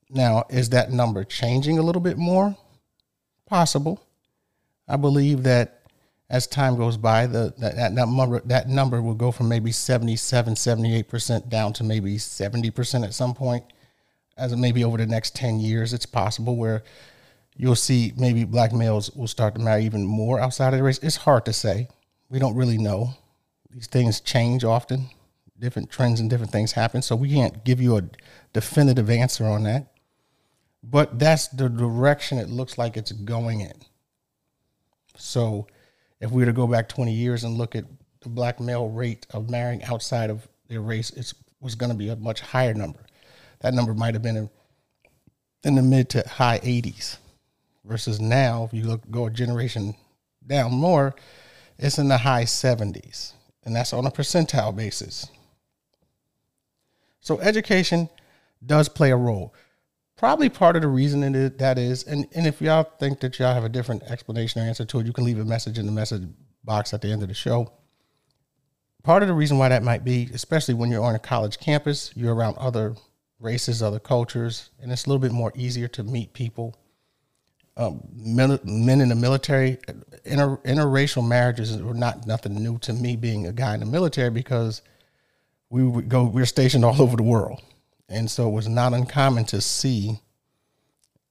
Now, 0.09 0.45
is 0.49 0.69
that 0.69 0.91
number 0.91 1.23
changing 1.23 1.79
a 1.79 1.81
little 1.81 2.01
bit 2.01 2.17
more? 2.17 2.55
Possible. 3.45 4.01
I 4.87 4.95
believe 4.95 5.43
that 5.43 5.81
as 6.29 6.47
time 6.47 6.75
goes 6.75 6.97
by, 6.97 7.25
the 7.27 7.53
that, 7.57 7.75
that, 7.75 7.93
number 7.93 8.41
that 8.41 8.67
number 8.67 9.01
will 9.01 9.13
go 9.13 9.31
from 9.31 9.47
maybe 9.47 9.71
77, 9.71 10.53
78% 10.53 11.49
down 11.49 11.73
to 11.73 11.83
maybe 11.83 12.15
70% 12.15 13.03
at 13.03 13.13
some 13.13 13.33
point. 13.33 13.63
As 14.37 14.55
maybe 14.55 14.83
over 14.83 14.97
the 14.97 15.07
next 15.07 15.35
10 15.35 15.59
years, 15.59 15.93
it's 15.93 16.05
possible 16.05 16.57
where 16.57 16.83
you'll 17.55 17.75
see 17.75 18.13
maybe 18.15 18.43
black 18.43 18.71
males 18.71 19.09
will 19.15 19.27
start 19.27 19.55
to 19.55 19.61
marry 19.61 19.83
even 19.83 20.05
more 20.05 20.39
outside 20.39 20.73
of 20.73 20.77
the 20.77 20.83
race. 20.83 20.99
It's 20.99 21.15
hard 21.15 21.45
to 21.45 21.53
say. 21.53 21.87
We 22.29 22.39
don't 22.39 22.55
really 22.55 22.77
know. 22.77 23.11
These 23.69 23.87
things 23.87 24.19
change 24.19 24.63
often. 24.63 25.09
Different 25.59 25.89
trends 25.89 26.19
and 26.19 26.29
different 26.29 26.51
things 26.51 26.71
happen. 26.71 27.01
So 27.01 27.15
we 27.15 27.33
can't 27.33 27.63
give 27.63 27.81
you 27.81 27.97
a 27.97 28.03
definitive 28.53 29.09
answer 29.09 29.45
on 29.45 29.63
that. 29.63 29.87
But 30.83 31.19
that's 31.19 31.47
the 31.47 31.69
direction 31.69 32.37
it 32.37 32.49
looks 32.49 32.77
like 32.77 32.95
it's 32.97 33.11
going 33.11 33.61
in. 33.61 33.73
So 35.17 35.67
if 36.21 36.31
we 36.31 36.41
were 36.41 36.45
to 36.45 36.53
go 36.53 36.67
back 36.67 36.87
20 36.89 37.11
years 37.11 37.43
and 37.43 37.57
look 37.57 37.75
at 37.75 37.85
the 38.21 38.29
black 38.29 38.59
male 38.59 38.89
rate 38.89 39.25
of 39.31 39.49
marrying 39.49 39.83
outside 39.83 40.29
of 40.29 40.47
their 40.67 40.81
race, 40.81 41.09
it 41.11 41.33
was 41.59 41.75
going 41.75 41.91
to 41.91 41.97
be 41.97 42.09
a 42.09 42.15
much 42.15 42.41
higher 42.41 42.73
number. 42.73 42.99
That 43.61 43.73
number 43.73 43.93
might 43.93 44.13
have 44.13 44.21
been 44.21 44.37
in, 44.37 44.49
in 45.63 45.75
the 45.75 45.81
mid 45.81 46.09
to 46.09 46.27
high 46.27 46.59
80s, 46.59 47.17
versus 47.87 48.19
now, 48.19 48.65
if 48.65 48.73
you 48.73 48.83
look 48.83 49.09
go 49.09 49.25
a 49.25 49.31
generation 49.31 49.95
down 50.45 50.73
more, 50.73 51.15
it's 51.77 51.97
in 51.97 52.07
the 52.07 52.17
high 52.17 52.43
70s, 52.43 53.33
and 53.63 53.75
that's 53.75 53.93
on 53.93 54.05
a 54.05 54.11
percentile 54.11 54.75
basis. 54.75 55.27
So 57.19 57.39
education 57.39 58.09
does 58.65 58.89
play 58.89 59.11
a 59.11 59.17
role 59.17 59.53
probably 60.17 60.49
part 60.49 60.75
of 60.75 60.81
the 60.81 60.87
reason 60.87 61.23
it, 61.35 61.59
that 61.59 61.77
is, 61.77 62.03
and, 62.03 62.27
and 62.35 62.45
if 62.45 62.61
y'all 62.61 62.83
think 62.99 63.19
that 63.21 63.39
y'all 63.39 63.53
have 63.53 63.63
a 63.63 63.69
different 63.69 64.03
explanation 64.03 64.61
or 64.61 64.65
answer 64.65 64.83
to 64.83 64.99
it, 64.99 65.05
you 65.05 65.13
can 65.13 65.23
leave 65.23 65.39
a 65.39 65.45
message 65.45 65.77
in 65.77 65.85
the 65.85 65.91
message 65.91 66.23
box 66.63 66.93
at 66.93 67.01
the 67.01 67.11
end 67.11 67.21
of 67.21 67.29
the 67.29 67.33
show. 67.33 67.71
Part 69.03 69.21
of 69.21 69.29
the 69.29 69.33
reason 69.33 69.57
why 69.57 69.69
that 69.69 69.83
might 69.83 70.03
be, 70.03 70.29
especially 70.33 70.73
when 70.73 70.91
you're 70.91 71.03
on 71.03 71.15
a 71.15 71.19
college 71.19 71.59
campus, 71.59 72.11
you're 72.15 72.35
around 72.35 72.57
other 72.57 72.95
races, 73.39 73.81
other 73.81 73.99
cultures, 73.99 74.71
and 74.81 74.91
it's 74.91 75.05
a 75.05 75.09
little 75.09 75.21
bit 75.21 75.31
more 75.31 75.53
easier 75.55 75.87
to 75.89 76.03
meet 76.03 76.33
people. 76.33 76.75
Um, 77.77 78.01
men, 78.15 78.59
men, 78.63 79.01
in 79.01 79.09
the 79.09 79.15
military, 79.15 79.77
inter, 80.25 80.57
interracial 80.65 81.25
marriages 81.25 81.79
were 81.81 81.93
not 81.93 82.25
nothing 82.25 82.55
new 82.55 82.79
to 82.79 82.91
me 82.91 83.15
being 83.15 83.45
a 83.45 83.53
guy 83.53 83.75
in 83.75 83.81
the 83.81 83.85
military 83.85 84.31
because 84.31 84.81
we 85.69 85.83
would 85.83 86.09
go, 86.09 86.23
we 86.23 86.41
we're 86.41 86.45
stationed 86.45 86.83
all 86.83 86.99
over 87.01 87.15
the 87.15 87.23
world. 87.23 87.61
And 88.09 88.29
so 88.29 88.47
it 88.49 88.51
was 88.51 88.67
not 88.67 88.93
uncommon 88.93 89.45
to 89.45 89.61
see 89.61 90.19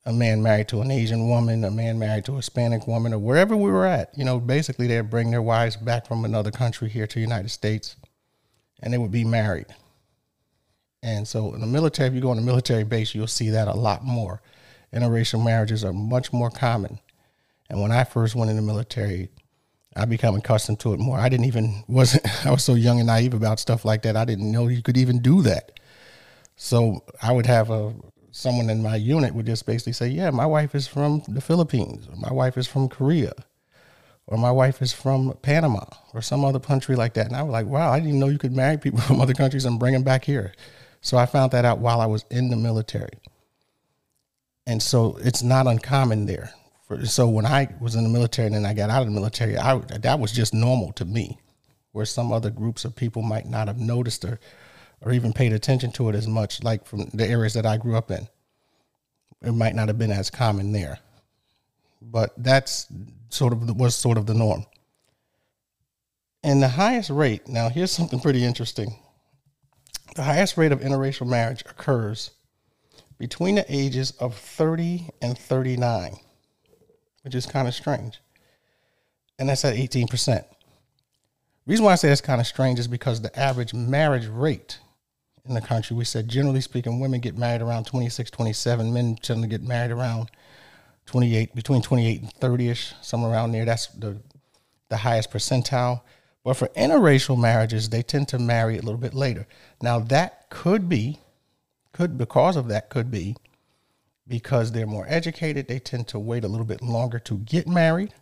a 0.04 0.12
man 0.12 0.40
married 0.40 0.68
to 0.68 0.80
an 0.82 0.90
Asian 0.92 1.28
woman, 1.28 1.64
a 1.64 1.70
man 1.70 1.98
married 1.98 2.24
to 2.26 2.34
a 2.34 2.36
Hispanic 2.36 2.86
woman, 2.86 3.12
or 3.12 3.18
wherever 3.18 3.56
we 3.56 3.70
were 3.70 3.86
at. 3.86 4.16
You 4.16 4.24
know, 4.24 4.38
basically 4.38 4.86
they'd 4.86 5.10
bring 5.10 5.32
their 5.32 5.42
wives 5.42 5.76
back 5.76 6.06
from 6.06 6.24
another 6.24 6.52
country 6.52 6.88
here 6.88 7.08
to 7.08 7.14
the 7.14 7.20
United 7.20 7.50
States 7.50 7.96
and 8.80 8.92
they 8.92 8.98
would 8.98 9.10
be 9.10 9.24
married. 9.24 9.66
And 11.02 11.26
so 11.26 11.54
in 11.54 11.60
the 11.60 11.66
military, 11.66 12.08
if 12.08 12.14
you 12.14 12.20
go 12.20 12.30
on 12.30 12.38
a 12.38 12.42
military 12.42 12.84
base, 12.84 13.14
you'll 13.14 13.26
see 13.26 13.50
that 13.50 13.68
a 13.68 13.74
lot 13.74 14.04
more. 14.04 14.42
Interracial 14.96 15.44
marriages 15.44 15.84
are 15.84 15.92
much 15.92 16.32
more 16.32 16.50
common. 16.50 16.98
And 17.68 17.82
when 17.82 17.92
I 17.92 18.04
first 18.04 18.34
went 18.34 18.50
in 18.50 18.56
the 18.56 18.62
military, 18.62 19.28
I 19.94 20.06
became 20.06 20.34
accustomed 20.34 20.80
to 20.80 20.94
it 20.94 21.00
more. 21.00 21.18
I 21.18 21.28
didn't 21.28 21.46
even 21.46 21.84
wasn't 21.88 22.46
I 22.46 22.50
was 22.50 22.64
so 22.64 22.74
young 22.74 22.98
and 22.98 23.06
naive 23.06 23.34
about 23.34 23.60
stuff 23.60 23.84
like 23.84 24.02
that. 24.02 24.16
I 24.16 24.24
didn't 24.24 24.50
know 24.50 24.68
you 24.68 24.82
could 24.82 24.96
even 24.96 25.20
do 25.20 25.42
that. 25.42 25.78
So 26.56 27.04
I 27.22 27.32
would 27.32 27.46
have 27.46 27.70
a 27.70 27.94
someone 28.30 28.68
in 28.68 28.82
my 28.82 28.96
unit 28.96 29.34
would 29.34 29.46
just 29.46 29.66
basically 29.66 29.92
say, 29.92 30.08
"Yeah, 30.08 30.30
my 30.30 30.46
wife 30.46 30.74
is 30.74 30.86
from 30.86 31.22
the 31.28 31.40
Philippines, 31.40 32.06
or 32.08 32.16
my 32.16 32.32
wife 32.32 32.56
is 32.56 32.66
from 32.66 32.88
Korea, 32.88 33.32
or 34.26 34.36
my 34.38 34.50
wife 34.50 34.82
is 34.82 34.92
from 34.92 35.36
Panama, 35.42 35.84
or 36.14 36.22
some 36.22 36.44
other 36.44 36.60
country 36.60 36.96
like 36.96 37.14
that." 37.14 37.26
And 37.26 37.36
I 37.36 37.42
was 37.42 37.52
like, 37.52 37.66
"Wow, 37.66 37.90
I 37.90 37.96
didn't 37.96 38.08
even 38.08 38.20
know 38.20 38.28
you 38.28 38.38
could 38.38 38.56
marry 38.56 38.76
people 38.78 39.00
from 39.08 39.20
other 39.20 39.34
countries 39.34 39.64
and 39.64 39.78
bring 39.78 39.94
them 39.94 40.02
back 40.02 40.24
here." 40.24 40.52
So 41.00 41.16
I 41.18 41.26
found 41.26 41.52
that 41.52 41.64
out 41.64 41.78
while 41.78 42.00
I 42.00 42.06
was 42.06 42.24
in 42.30 42.48
the 42.50 42.56
military, 42.56 43.18
and 44.66 44.82
so 44.82 45.16
it's 45.22 45.42
not 45.42 45.66
uncommon 45.66 46.26
there. 46.26 46.52
For, 46.86 47.04
so 47.06 47.28
when 47.28 47.46
I 47.46 47.68
was 47.80 47.94
in 47.94 48.04
the 48.04 48.10
military 48.10 48.46
and 48.46 48.54
then 48.54 48.66
I 48.66 48.74
got 48.74 48.90
out 48.90 49.02
of 49.02 49.08
the 49.08 49.14
military, 49.14 49.56
I, 49.58 49.78
that 49.78 50.20
was 50.20 50.32
just 50.32 50.54
normal 50.54 50.92
to 50.92 51.04
me, 51.04 51.38
where 51.92 52.04
some 52.04 52.32
other 52.32 52.50
groups 52.50 52.84
of 52.84 52.94
people 52.94 53.22
might 53.22 53.46
not 53.46 53.68
have 53.68 53.78
noticed 53.78 54.24
or 54.24 54.38
or 55.02 55.12
even 55.12 55.32
paid 55.32 55.52
attention 55.52 55.92
to 55.92 56.08
it 56.08 56.14
as 56.14 56.26
much, 56.26 56.62
like 56.62 56.86
from 56.86 57.04
the 57.12 57.26
areas 57.26 57.54
that 57.54 57.66
I 57.66 57.76
grew 57.76 57.96
up 57.96 58.10
in. 58.10 58.28
It 59.42 59.52
might 59.52 59.74
not 59.74 59.88
have 59.88 59.98
been 59.98 60.10
as 60.10 60.30
common 60.30 60.72
there, 60.72 60.98
but 62.00 62.32
that's 62.36 62.86
sort 63.28 63.52
of 63.52 63.76
was 63.76 63.94
sort 63.94 64.18
of 64.18 64.26
the 64.26 64.34
norm. 64.34 64.64
And 66.42 66.62
the 66.62 66.68
highest 66.68 67.10
rate. 67.10 67.48
Now, 67.48 67.68
here's 67.68 67.90
something 67.90 68.20
pretty 68.20 68.44
interesting. 68.44 68.98
The 70.14 70.22
highest 70.22 70.56
rate 70.56 70.72
of 70.72 70.80
interracial 70.80 71.26
marriage 71.26 71.62
occurs 71.62 72.30
between 73.18 73.54
the 73.54 73.64
ages 73.68 74.12
of 74.12 74.36
30 74.36 75.10
and 75.22 75.38
39, 75.38 76.16
which 77.22 77.34
is 77.34 77.46
kind 77.46 77.66
of 77.66 77.74
strange. 77.74 78.20
And 79.38 79.48
that's 79.48 79.64
at 79.64 79.76
18%. 79.76 80.44
Reason 81.66 81.84
why 81.84 81.92
I 81.92 81.96
say 81.96 82.08
that's 82.08 82.20
kind 82.20 82.40
of 82.40 82.46
strange 82.46 82.78
is 82.78 82.88
because 82.88 83.20
the 83.20 83.36
average 83.38 83.74
marriage 83.74 84.26
rate 84.26 84.78
in 85.48 85.54
the 85.54 85.60
country, 85.60 85.96
we 85.96 86.04
said 86.04 86.28
generally 86.28 86.60
speaking, 86.60 87.00
women 87.00 87.20
get 87.20 87.36
married 87.36 87.62
around 87.62 87.84
26, 87.84 88.30
27, 88.30 88.92
men 88.92 89.16
tend 89.16 89.42
to 89.42 89.48
get 89.48 89.62
married 89.62 89.90
around 89.90 90.30
28, 91.06 91.54
between 91.54 91.82
28 91.82 92.20
and 92.22 92.32
30 92.34 92.68
ish, 92.68 92.94
somewhere 93.00 93.32
around 93.32 93.52
there. 93.52 93.64
That's 93.64 93.86
the, 93.88 94.20
the 94.88 94.96
highest 94.96 95.30
percentile. 95.30 96.02
But 96.44 96.56
for 96.56 96.68
interracial 96.68 97.38
marriages, 97.38 97.88
they 97.88 98.02
tend 98.02 98.28
to 98.28 98.38
marry 98.38 98.78
a 98.78 98.82
little 98.82 99.00
bit 99.00 99.14
later. 99.14 99.46
Now, 99.82 99.98
that 99.98 100.48
could 100.50 100.88
be, 100.88 101.18
could 101.96 102.18
because 102.18 102.56
of 102.56 102.68
that, 102.68 102.90
could 102.90 103.10
be 103.10 103.36
because 104.28 104.72
they're 104.72 104.86
more 104.86 105.06
educated, 105.08 105.68
they 105.68 105.78
tend 105.78 106.08
to 106.08 106.18
wait 106.18 106.44
a 106.44 106.48
little 106.48 106.66
bit 106.66 106.82
longer 106.82 107.18
to 107.20 107.38
get 107.38 107.66
married. 107.66 108.12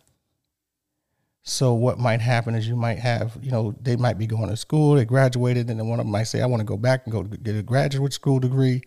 So 1.43 1.73
what 1.73 1.99
might 1.99 2.21
happen 2.21 2.55
is 2.55 2.67
you 2.67 2.75
might 2.75 2.99
have, 2.99 3.37
you 3.41 3.51
know, 3.51 3.75
they 3.79 3.95
might 3.95 4.17
be 4.17 4.27
going 4.27 4.49
to 4.49 4.57
school, 4.57 4.95
they 4.95 5.05
graduated, 5.05 5.69
and 5.69 5.79
then 5.79 5.87
one 5.87 5.99
of 5.99 6.05
them 6.05 6.11
might 6.11 6.23
say, 6.23 6.41
I 6.41 6.47
want 6.47 6.61
to 6.61 6.65
go 6.65 6.77
back 6.77 7.01
and 7.05 7.11
go 7.11 7.23
get 7.23 7.55
a 7.55 7.61
graduate 7.61 8.13
school 8.13 8.39
degree. 8.39 8.81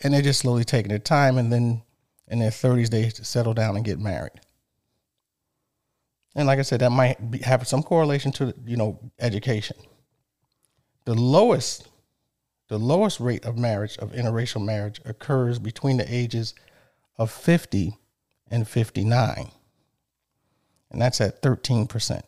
And 0.00 0.14
they're 0.14 0.22
just 0.22 0.40
slowly 0.40 0.64
taking 0.64 0.88
their 0.90 0.98
time. 0.98 1.36
And 1.36 1.52
then 1.52 1.82
in 2.28 2.38
their 2.38 2.50
30s, 2.50 2.90
they 2.90 3.08
settle 3.08 3.54
down 3.54 3.76
and 3.76 3.84
get 3.84 3.98
married. 3.98 4.40
And 6.34 6.46
like 6.46 6.58
I 6.58 6.62
said, 6.62 6.80
that 6.80 6.90
might 6.90 7.30
be, 7.30 7.38
have 7.38 7.66
some 7.66 7.82
correlation 7.82 8.30
to 8.32 8.54
you 8.64 8.76
know 8.76 8.98
education. 9.18 9.76
The 11.04 11.14
lowest, 11.14 11.88
the 12.70 12.78
lowest 12.78 13.18
rate 13.18 13.44
of 13.44 13.58
marriage 13.58 13.98
of 13.98 14.12
interracial 14.12 14.64
marriage 14.64 15.00
occurs 15.04 15.58
between 15.58 15.96
the 15.96 16.14
ages 16.14 16.54
of 17.18 17.32
50 17.32 17.98
and 18.48 18.66
59, 18.66 19.50
and 20.92 21.02
that's 21.02 21.20
at 21.20 21.42
13 21.42 21.88
percent. 21.88 22.24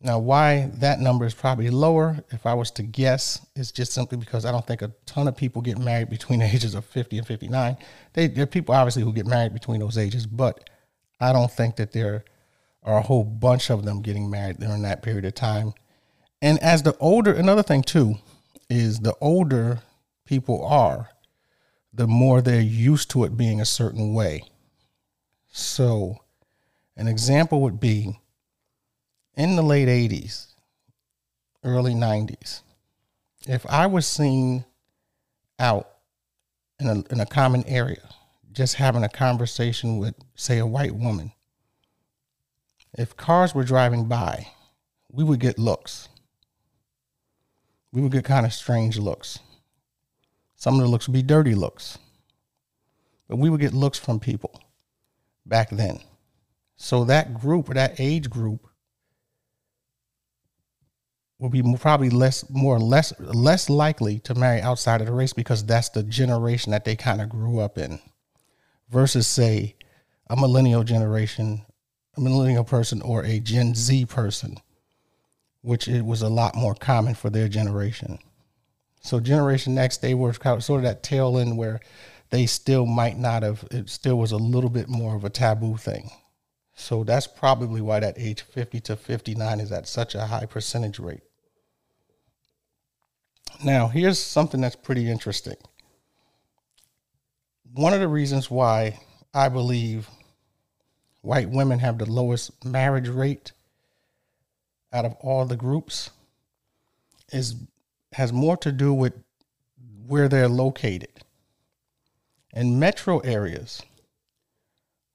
Now, 0.00 0.18
why 0.18 0.70
that 0.76 0.98
number 0.98 1.26
is 1.26 1.34
probably 1.34 1.68
lower, 1.68 2.24
if 2.30 2.46
I 2.46 2.54
was 2.54 2.70
to 2.72 2.82
guess, 2.82 3.44
is 3.54 3.70
just 3.70 3.92
simply 3.92 4.16
because 4.16 4.46
I 4.46 4.50
don't 4.52 4.66
think 4.66 4.80
a 4.80 4.92
ton 5.04 5.28
of 5.28 5.36
people 5.36 5.60
get 5.60 5.78
married 5.78 6.08
between 6.08 6.40
the 6.40 6.46
ages 6.54 6.74
of 6.74 6.86
50 6.86 7.18
and 7.18 7.26
59. 7.26 7.76
They, 8.14 8.28
there 8.28 8.44
are 8.44 8.46
people 8.46 8.74
obviously 8.74 9.02
who 9.02 9.12
get 9.12 9.26
married 9.26 9.52
between 9.52 9.80
those 9.80 9.98
ages, 9.98 10.26
but 10.26 10.70
I 11.20 11.34
don't 11.34 11.50
think 11.50 11.76
that 11.76 11.92
there 11.92 12.24
are 12.82 12.98
a 12.98 13.02
whole 13.02 13.24
bunch 13.24 13.70
of 13.70 13.84
them 13.84 14.00
getting 14.00 14.30
married 14.30 14.58
during 14.58 14.82
that 14.82 15.02
period 15.02 15.26
of 15.26 15.34
time. 15.34 15.74
And 16.40 16.58
as 16.60 16.82
the 16.82 16.96
older, 16.98 17.32
another 17.32 17.62
thing 17.62 17.82
too, 17.82 18.16
is 18.74 19.00
the 19.00 19.14
older 19.20 19.80
people 20.24 20.64
are, 20.64 21.10
the 21.92 22.06
more 22.06 22.40
they're 22.40 22.60
used 22.60 23.10
to 23.10 23.24
it 23.24 23.36
being 23.36 23.60
a 23.60 23.64
certain 23.64 24.14
way. 24.14 24.44
So, 25.48 26.18
an 26.96 27.06
example 27.06 27.60
would 27.62 27.78
be 27.78 28.18
in 29.36 29.56
the 29.56 29.62
late 29.62 29.88
80s, 29.88 30.46
early 31.62 31.94
90s, 31.94 32.62
if 33.46 33.64
I 33.66 33.86
was 33.86 34.06
seen 34.06 34.64
out 35.58 35.88
in 36.80 36.88
a, 36.88 37.12
in 37.12 37.20
a 37.20 37.26
common 37.26 37.64
area 37.66 38.02
just 38.52 38.76
having 38.76 39.02
a 39.02 39.08
conversation 39.08 39.98
with, 39.98 40.14
say, 40.36 40.58
a 40.58 40.66
white 40.66 40.94
woman, 40.94 41.32
if 42.96 43.16
cars 43.16 43.54
were 43.54 43.64
driving 43.64 44.06
by, 44.06 44.48
we 45.10 45.24
would 45.24 45.40
get 45.40 45.58
looks. 45.58 46.08
We 47.94 48.02
would 48.02 48.10
get 48.10 48.24
kind 48.24 48.44
of 48.44 48.52
strange 48.52 48.98
looks. 48.98 49.38
Some 50.56 50.74
of 50.74 50.80
the 50.80 50.88
looks 50.88 51.06
would 51.06 51.14
be 51.14 51.22
dirty 51.22 51.54
looks. 51.54 51.96
But 53.28 53.36
we 53.36 53.48
would 53.48 53.60
get 53.60 53.72
looks 53.72 54.00
from 54.00 54.18
people 54.18 54.60
back 55.46 55.70
then. 55.70 56.00
So 56.74 57.04
that 57.04 57.34
group 57.34 57.70
or 57.70 57.74
that 57.74 58.00
age 58.00 58.28
group 58.28 58.66
will 61.38 61.50
be 61.50 61.62
probably 61.78 62.10
less 62.10 62.50
more 62.50 62.80
less 62.80 63.12
less 63.20 63.70
likely 63.70 64.18
to 64.20 64.34
marry 64.34 64.60
outside 64.60 65.00
of 65.00 65.06
the 65.06 65.12
race 65.12 65.32
because 65.32 65.64
that's 65.64 65.90
the 65.90 66.02
generation 66.02 66.72
that 66.72 66.84
they 66.84 66.96
kind 66.96 67.20
of 67.20 67.28
grew 67.28 67.60
up 67.60 67.78
in 67.78 68.00
versus 68.88 69.28
say 69.28 69.76
a 70.28 70.34
millennial 70.34 70.82
generation, 70.82 71.64
a 72.16 72.20
millennial 72.20 72.64
person 72.64 73.00
or 73.02 73.24
a 73.24 73.38
Gen 73.38 73.74
Z 73.76 74.06
person, 74.06 74.56
which 75.64 75.88
it 75.88 76.04
was 76.04 76.22
a 76.22 76.28
lot 76.28 76.54
more 76.54 76.74
common 76.74 77.14
for 77.14 77.30
their 77.30 77.48
generation. 77.48 78.18
So 79.00 79.18
Generation 79.18 79.76
X, 79.78 79.96
they 79.96 80.14
were 80.14 80.32
sort 80.32 80.68
of 80.68 80.82
that 80.82 81.02
tail 81.02 81.38
end 81.38 81.56
where 81.56 81.80
they 82.30 82.46
still 82.46 82.86
might 82.86 83.18
not 83.18 83.42
have, 83.42 83.64
it 83.70 83.88
still 83.88 84.18
was 84.18 84.32
a 84.32 84.36
little 84.36 84.70
bit 84.70 84.88
more 84.88 85.16
of 85.16 85.24
a 85.24 85.30
taboo 85.30 85.76
thing. 85.76 86.10
So 86.74 87.02
that's 87.02 87.26
probably 87.26 87.80
why 87.80 88.00
that 88.00 88.18
age 88.18 88.42
50 88.42 88.80
to 88.80 88.96
59 88.96 89.60
is 89.60 89.72
at 89.72 89.88
such 89.88 90.14
a 90.14 90.26
high 90.26 90.46
percentage 90.46 90.98
rate. 90.98 91.22
Now, 93.62 93.88
here's 93.88 94.18
something 94.18 94.60
that's 94.60 94.76
pretty 94.76 95.10
interesting 95.10 95.56
one 97.74 97.92
of 97.92 98.00
the 98.00 98.08
reasons 98.08 98.50
why 98.50 99.00
I 99.32 99.48
believe 99.48 100.08
white 101.22 101.50
women 101.50 101.80
have 101.80 101.98
the 101.98 102.06
lowest 102.06 102.64
marriage 102.64 103.08
rate 103.08 103.52
out 104.94 105.04
of 105.04 105.14
all 105.20 105.44
the 105.44 105.56
groups 105.56 106.10
is 107.32 107.56
has 108.12 108.32
more 108.32 108.56
to 108.56 108.70
do 108.70 108.94
with 108.94 109.12
where 110.06 110.28
they're 110.28 110.48
located. 110.48 111.10
In 112.54 112.78
metro 112.78 113.18
areas, 113.18 113.82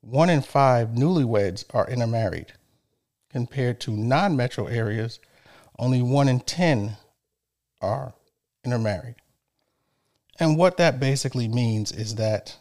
one 0.02 0.30
in 0.30 0.42
five 0.42 0.90
newlyweds 0.90 1.64
are 1.74 1.90
intermarried, 1.90 2.54
compared 3.30 3.80
to 3.82 3.92
non 3.92 4.36
metro 4.36 4.68
areas, 4.68 5.20
only 5.78 6.02
one 6.02 6.28
in 6.28 6.42
10 6.42 6.98
are 7.82 8.14
intermarried. 8.66 9.16
And 10.40 10.58
what 10.58 10.78
that 10.78 11.00
basically 11.00 11.48
means 11.48 11.92
is 11.94 12.16
that 12.16 12.58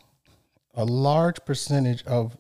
a 0.75 0.85
large 0.85 1.45
percentage 1.45 2.05
of 2.05 2.37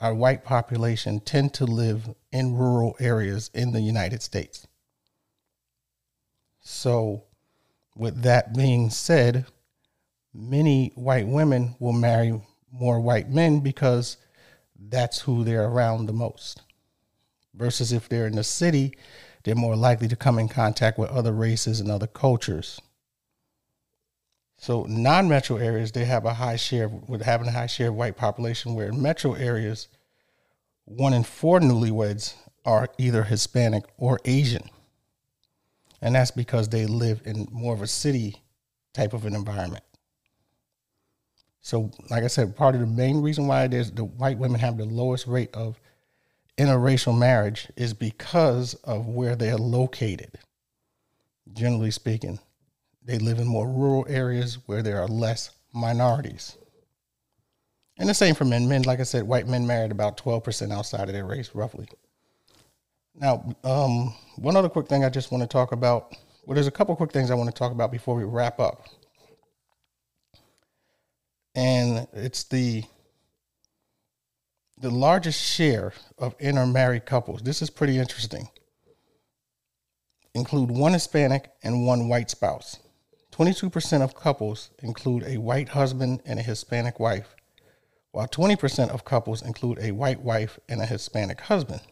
our 0.00 0.14
white 0.14 0.44
population 0.44 1.20
tend 1.20 1.54
to 1.54 1.64
live 1.64 2.14
in 2.32 2.54
rural 2.54 2.96
areas 3.00 3.50
in 3.54 3.72
the 3.72 3.80
United 3.80 4.22
States. 4.22 4.66
So, 6.60 7.24
with 7.94 8.22
that 8.22 8.54
being 8.54 8.90
said, 8.90 9.46
many 10.34 10.92
white 10.96 11.26
women 11.26 11.76
will 11.78 11.92
marry 11.92 12.40
more 12.70 13.00
white 13.00 13.30
men 13.30 13.60
because 13.60 14.18
that's 14.78 15.20
who 15.20 15.44
they're 15.44 15.66
around 15.66 16.06
the 16.06 16.12
most. 16.12 16.62
Versus 17.54 17.92
if 17.92 18.08
they're 18.08 18.26
in 18.26 18.36
the 18.36 18.44
city, 18.44 18.94
they're 19.44 19.54
more 19.54 19.76
likely 19.76 20.08
to 20.08 20.16
come 20.16 20.38
in 20.38 20.48
contact 20.48 20.98
with 20.98 21.08
other 21.10 21.32
races 21.32 21.80
and 21.80 21.90
other 21.90 22.06
cultures. 22.06 22.80
So 24.58 24.84
non-metro 24.88 25.56
areas 25.56 25.92
they 25.92 26.04
have 26.04 26.24
a 26.24 26.34
high 26.34 26.56
share 26.56 26.88
with 26.88 27.22
having 27.22 27.48
a 27.48 27.52
high 27.52 27.66
share 27.66 27.88
of 27.88 27.94
white 27.94 28.16
population. 28.16 28.74
Where 28.74 28.88
in 28.88 29.00
metro 29.00 29.34
areas, 29.34 29.88
one 30.84 31.12
in 31.12 31.24
four 31.24 31.60
newlyweds 31.60 32.34
are 32.64 32.88
either 32.98 33.24
Hispanic 33.24 33.84
or 33.96 34.18
Asian, 34.24 34.68
and 36.00 36.14
that's 36.14 36.30
because 36.30 36.68
they 36.68 36.86
live 36.86 37.20
in 37.24 37.46
more 37.52 37.74
of 37.74 37.82
a 37.82 37.86
city 37.86 38.42
type 38.92 39.12
of 39.12 39.26
an 39.26 39.34
environment. 39.34 39.84
So, 41.60 41.90
like 42.10 42.22
I 42.22 42.28
said, 42.28 42.56
part 42.56 42.76
of 42.76 42.80
the 42.80 42.86
main 42.86 43.20
reason 43.20 43.46
why 43.48 43.66
there's 43.66 43.90
the 43.90 44.04
white 44.04 44.38
women 44.38 44.60
have 44.60 44.78
the 44.78 44.84
lowest 44.84 45.26
rate 45.26 45.52
of 45.54 45.80
interracial 46.56 47.16
marriage 47.16 47.68
is 47.76 47.92
because 47.92 48.74
of 48.84 49.06
where 49.06 49.36
they're 49.36 49.58
located. 49.58 50.38
Generally 51.52 51.90
speaking, 51.90 52.38
they 53.06 53.18
live 53.18 53.38
in 53.38 53.46
more 53.46 53.68
rural 53.68 54.04
areas 54.08 54.58
where 54.66 54.82
there 54.82 55.00
are 55.00 55.06
less 55.06 55.50
minorities. 55.72 56.56
And 57.98 58.08
the 58.08 58.14
same 58.14 58.34
for 58.34 58.44
men. 58.44 58.68
Men, 58.68 58.82
like 58.82 59.00
I 59.00 59.04
said, 59.04 59.22
white 59.22 59.46
men 59.46 59.66
married 59.66 59.92
about 59.92 60.18
12% 60.18 60.72
outside 60.72 61.08
of 61.08 61.14
their 61.14 61.24
race, 61.24 61.50
roughly. 61.54 61.88
Now, 63.14 63.56
um, 63.64 64.14
one 64.36 64.56
other 64.56 64.68
quick 64.68 64.88
thing 64.88 65.04
I 65.04 65.08
just 65.08 65.30
want 65.30 65.42
to 65.42 65.48
talk 65.48 65.72
about. 65.72 66.14
Well, 66.44 66.54
there's 66.54 66.66
a 66.66 66.72
couple 66.72 66.94
quick 66.96 67.12
things 67.12 67.30
I 67.30 67.34
want 67.34 67.48
to 67.48 67.58
talk 67.58 67.72
about 67.72 67.90
before 67.90 68.16
we 68.16 68.24
wrap 68.24 68.60
up. 68.60 68.86
And 71.54 72.06
it's 72.12 72.44
the 72.44 72.84
the 74.78 74.90
largest 74.90 75.42
share 75.42 75.94
of 76.18 76.34
intermarried 76.38 77.06
couples. 77.06 77.40
This 77.40 77.62
is 77.62 77.70
pretty 77.70 77.98
interesting. 77.98 78.50
Include 80.34 80.70
one 80.70 80.92
Hispanic 80.92 81.50
and 81.62 81.86
one 81.86 82.08
white 82.10 82.28
spouse. 82.28 82.78
22% 83.36 84.00
of 84.00 84.14
couples 84.14 84.70
include 84.82 85.22
a 85.24 85.36
white 85.36 85.70
husband 85.70 86.22
and 86.24 86.38
a 86.38 86.42
Hispanic 86.42 86.98
wife, 86.98 87.36
while 88.10 88.26
20% 88.26 88.88
of 88.88 89.04
couples 89.04 89.42
include 89.42 89.78
a 89.78 89.90
white 89.90 90.22
wife 90.22 90.58
and 90.70 90.80
a 90.80 90.86
Hispanic 90.86 91.42
husband. 91.42 91.82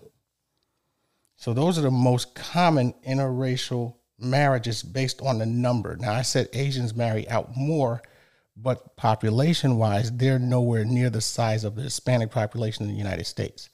So 1.36 1.52
those 1.52 1.78
are 1.78 1.82
the 1.82 1.90
most 1.90 2.34
common 2.34 2.94
interracial 3.06 3.96
marriages 4.18 4.82
based 4.82 5.20
on 5.20 5.38
the 5.38 5.44
number. 5.44 5.96
Now 5.96 6.14
I 6.14 6.22
said 6.22 6.48
Asians 6.54 6.94
marry 6.94 7.28
out 7.28 7.54
more, 7.54 8.00
but 8.56 8.96
population 8.96 9.76
wise, 9.76 10.10
they're 10.12 10.38
nowhere 10.38 10.86
near 10.86 11.10
the 11.10 11.20
size 11.20 11.64
of 11.64 11.74
the 11.74 11.82
Hispanic 11.82 12.30
population 12.30 12.86
in 12.86 12.90
the 12.90 12.96
United 12.98 13.26
States. 13.26 13.68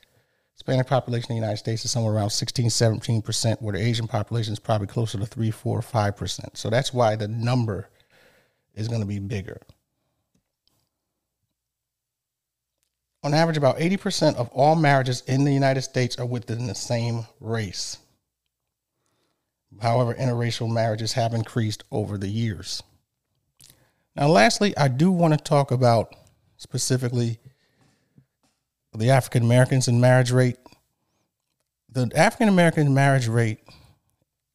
Hispanic 0.60 0.88
population 0.88 1.32
in 1.32 1.36
the 1.36 1.40
United 1.40 1.56
States 1.56 1.86
is 1.86 1.90
somewhere 1.90 2.12
around 2.12 2.28
16, 2.28 2.66
17%, 2.66 3.62
where 3.62 3.72
the 3.72 3.80
Asian 3.80 4.06
population 4.06 4.52
is 4.52 4.58
probably 4.58 4.86
closer 4.86 5.16
to 5.16 5.24
3, 5.24 5.50
4, 5.50 5.80
5%. 5.80 6.54
So 6.54 6.68
that's 6.68 6.92
why 6.92 7.16
the 7.16 7.28
number 7.28 7.88
is 8.74 8.86
going 8.86 9.00
to 9.00 9.06
be 9.06 9.18
bigger. 9.18 9.58
On 13.22 13.32
average, 13.32 13.56
about 13.56 13.78
80% 13.78 14.36
of 14.36 14.50
all 14.50 14.76
marriages 14.76 15.22
in 15.26 15.44
the 15.44 15.52
United 15.54 15.80
States 15.80 16.18
are 16.18 16.26
within 16.26 16.66
the 16.66 16.74
same 16.74 17.24
race. 17.40 17.96
However, 19.80 20.12
interracial 20.12 20.70
marriages 20.70 21.14
have 21.14 21.32
increased 21.32 21.84
over 21.90 22.18
the 22.18 22.28
years. 22.28 22.82
Now, 24.14 24.28
lastly, 24.28 24.76
I 24.76 24.88
do 24.88 25.10
want 25.10 25.32
to 25.32 25.42
talk 25.42 25.70
about 25.70 26.14
specifically 26.58 27.38
the 28.94 29.10
African 29.10 29.42
Americans 29.42 29.88
in 29.88 30.00
marriage 30.00 30.30
rate. 30.30 30.56
The 31.92 32.10
African 32.14 32.48
American 32.48 32.94
marriage 32.94 33.26
rate, 33.26 33.58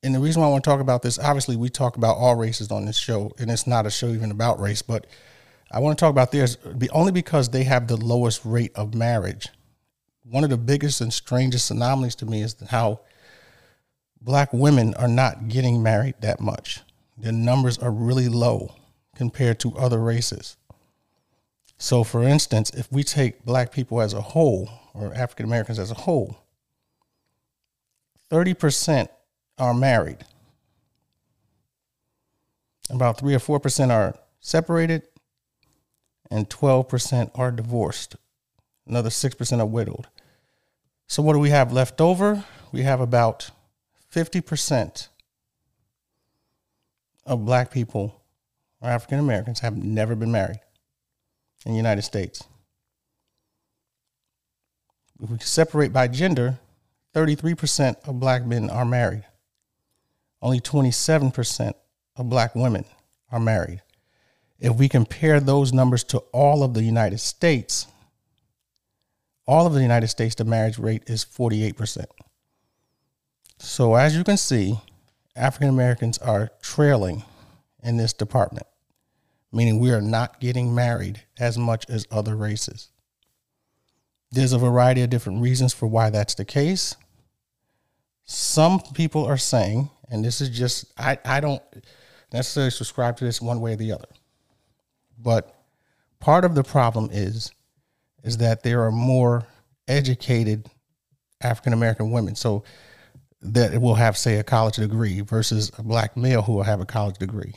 and 0.03 0.15
the 0.15 0.19
reason 0.19 0.41
why 0.41 0.47
I 0.47 0.51
want 0.51 0.63
to 0.63 0.69
talk 0.69 0.79
about 0.79 1.01
this, 1.01 1.19
obviously, 1.19 1.55
we 1.55 1.69
talk 1.69 1.97
about 1.97 2.17
all 2.17 2.35
races 2.35 2.71
on 2.71 2.85
this 2.85 2.97
show, 2.97 3.31
and 3.39 3.51
it's 3.51 3.67
not 3.67 3.85
a 3.85 3.91
show 3.91 4.07
even 4.07 4.31
about 4.31 4.59
race, 4.59 4.81
but 4.81 5.05
I 5.71 5.79
want 5.79 5.97
to 5.97 6.01
talk 6.01 6.11
about 6.11 6.31
theirs 6.31 6.57
only 6.93 7.11
because 7.11 7.49
they 7.49 7.63
have 7.63 7.87
the 7.87 7.97
lowest 7.97 8.45
rate 8.45 8.71
of 8.75 8.93
marriage. 8.93 9.49
One 10.23 10.43
of 10.43 10.49
the 10.49 10.57
biggest 10.57 11.01
and 11.01 11.11
strangest 11.11 11.71
anomalies 11.71 12.15
to 12.15 12.25
me 12.25 12.41
is 12.41 12.55
how 12.69 13.01
black 14.21 14.53
women 14.53 14.93
are 14.95 15.07
not 15.07 15.49
getting 15.49 15.83
married 15.83 16.15
that 16.21 16.39
much. 16.39 16.81
Their 17.17 17.31
numbers 17.31 17.77
are 17.77 17.91
really 17.91 18.29
low 18.29 18.75
compared 19.15 19.59
to 19.59 19.75
other 19.77 19.99
races. 19.99 20.57
So, 21.77 22.03
for 22.03 22.23
instance, 22.23 22.69
if 22.71 22.91
we 22.91 23.03
take 23.03 23.43
black 23.43 23.71
people 23.71 24.01
as 24.01 24.13
a 24.13 24.21
whole, 24.21 24.69
or 24.93 25.13
African 25.13 25.45
Americans 25.45 25.77
as 25.77 25.91
a 25.91 25.95
whole, 25.95 26.37
30% 28.31 29.09
are 29.57 29.73
married. 29.73 30.25
About 32.89 33.19
3 33.19 33.35
or 33.35 33.39
4% 33.39 33.91
are 33.91 34.15
separated, 34.39 35.03
and 36.31 36.49
12% 36.49 37.31
are 37.35 37.51
divorced. 37.51 38.15
Another 38.87 39.09
6% 39.09 39.59
are 39.59 39.65
widowed. 39.65 40.07
So, 41.07 41.21
what 41.21 41.33
do 41.33 41.39
we 41.39 41.49
have 41.49 41.73
left 41.73 41.99
over? 41.99 42.45
We 42.71 42.83
have 42.83 43.01
about 43.01 43.51
50% 44.13 45.09
of 47.25 47.45
black 47.45 47.71
people 47.71 48.21
or 48.81 48.89
African 48.89 49.19
Americans 49.19 49.59
have 49.59 49.77
never 49.77 50.15
been 50.15 50.31
married 50.31 50.59
in 51.65 51.71
the 51.71 51.77
United 51.77 52.03
States. 52.03 52.43
If 55.21 55.29
we 55.29 55.37
separate 55.39 55.93
by 55.93 56.07
gender, 56.07 56.59
33% 57.13 58.07
of 58.07 58.19
black 58.19 58.45
men 58.45 58.69
are 58.69 58.85
married. 58.85 59.25
Only 60.41 60.59
27% 60.59 61.73
of 62.17 62.29
black 62.29 62.55
women 62.55 62.85
are 63.31 63.39
married. 63.39 63.81
If 64.59 64.75
we 64.75 64.89
compare 64.89 65.39
those 65.39 65.73
numbers 65.73 66.03
to 66.05 66.19
all 66.31 66.63
of 66.63 66.73
the 66.73 66.83
United 66.83 67.19
States, 67.19 67.87
all 69.47 69.65
of 69.65 69.73
the 69.73 69.81
United 69.81 70.07
States, 70.07 70.35
the 70.35 70.43
marriage 70.43 70.77
rate 70.77 71.03
is 71.07 71.25
48%. 71.25 72.05
So, 73.57 73.95
as 73.95 74.15
you 74.15 74.23
can 74.23 74.37
see, 74.37 74.79
African 75.35 75.69
Americans 75.69 76.17
are 76.17 76.51
trailing 76.61 77.23
in 77.83 77.97
this 77.97 78.13
department, 78.13 78.67
meaning 79.55 79.79
we 79.79 79.91
are 79.91 80.01
not 80.01 80.39
getting 80.39 80.75
married 80.75 81.23
as 81.39 81.57
much 81.57 81.85
as 81.89 82.05
other 82.11 82.35
races. 82.35 82.89
There's 84.31 84.53
a 84.53 84.57
variety 84.57 85.01
of 85.01 85.09
different 85.09 85.41
reasons 85.41 85.73
for 85.73 85.87
why 85.87 86.09
that's 86.09 86.35
the 86.35 86.45
case. 86.45 86.95
Some 88.25 88.81
people 88.93 89.25
are 89.25 89.37
saying, 89.37 89.89
and 90.09 90.25
this 90.25 90.41
is 90.41 90.49
just, 90.49 90.91
I, 90.97 91.17
I 91.23 91.39
don't 91.39 91.61
necessarily 92.33 92.71
subscribe 92.71 93.17
to 93.17 93.23
this 93.23 93.41
one 93.41 93.61
way 93.61 93.73
or 93.73 93.77
the 93.77 93.93
other, 93.93 94.09
but 95.17 95.55
part 96.19 96.43
of 96.43 96.53
the 96.53 96.63
problem 96.63 97.09
is, 97.11 97.51
is 98.23 98.37
that 98.37 98.63
there 98.63 98.83
are 98.83 98.91
more 98.91 99.47
educated 99.87 100.67
African 101.41 101.73
American 101.73 102.11
women. 102.11 102.35
So 102.35 102.63
that 103.41 103.79
will 103.79 103.95
have, 103.95 104.17
say, 104.17 104.37
a 104.37 104.43
college 104.43 104.77
degree 104.77 105.21
versus 105.21 105.71
a 105.77 105.83
black 105.83 106.17
male 106.17 106.41
who 106.41 106.53
will 106.53 106.63
have 106.63 106.81
a 106.81 106.85
college 106.85 107.17
degree. 107.19 107.53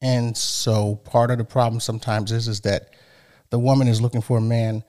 And 0.00 0.36
so 0.36 0.96
part 0.96 1.30
of 1.30 1.38
the 1.38 1.44
problem 1.44 1.80
sometimes 1.80 2.32
is 2.32 2.48
is 2.48 2.60
that 2.62 2.90
the 3.50 3.58
woman 3.58 3.88
is 3.88 4.00
looking 4.00 4.20
for 4.20 4.38
a 4.38 4.42
man 4.42 4.84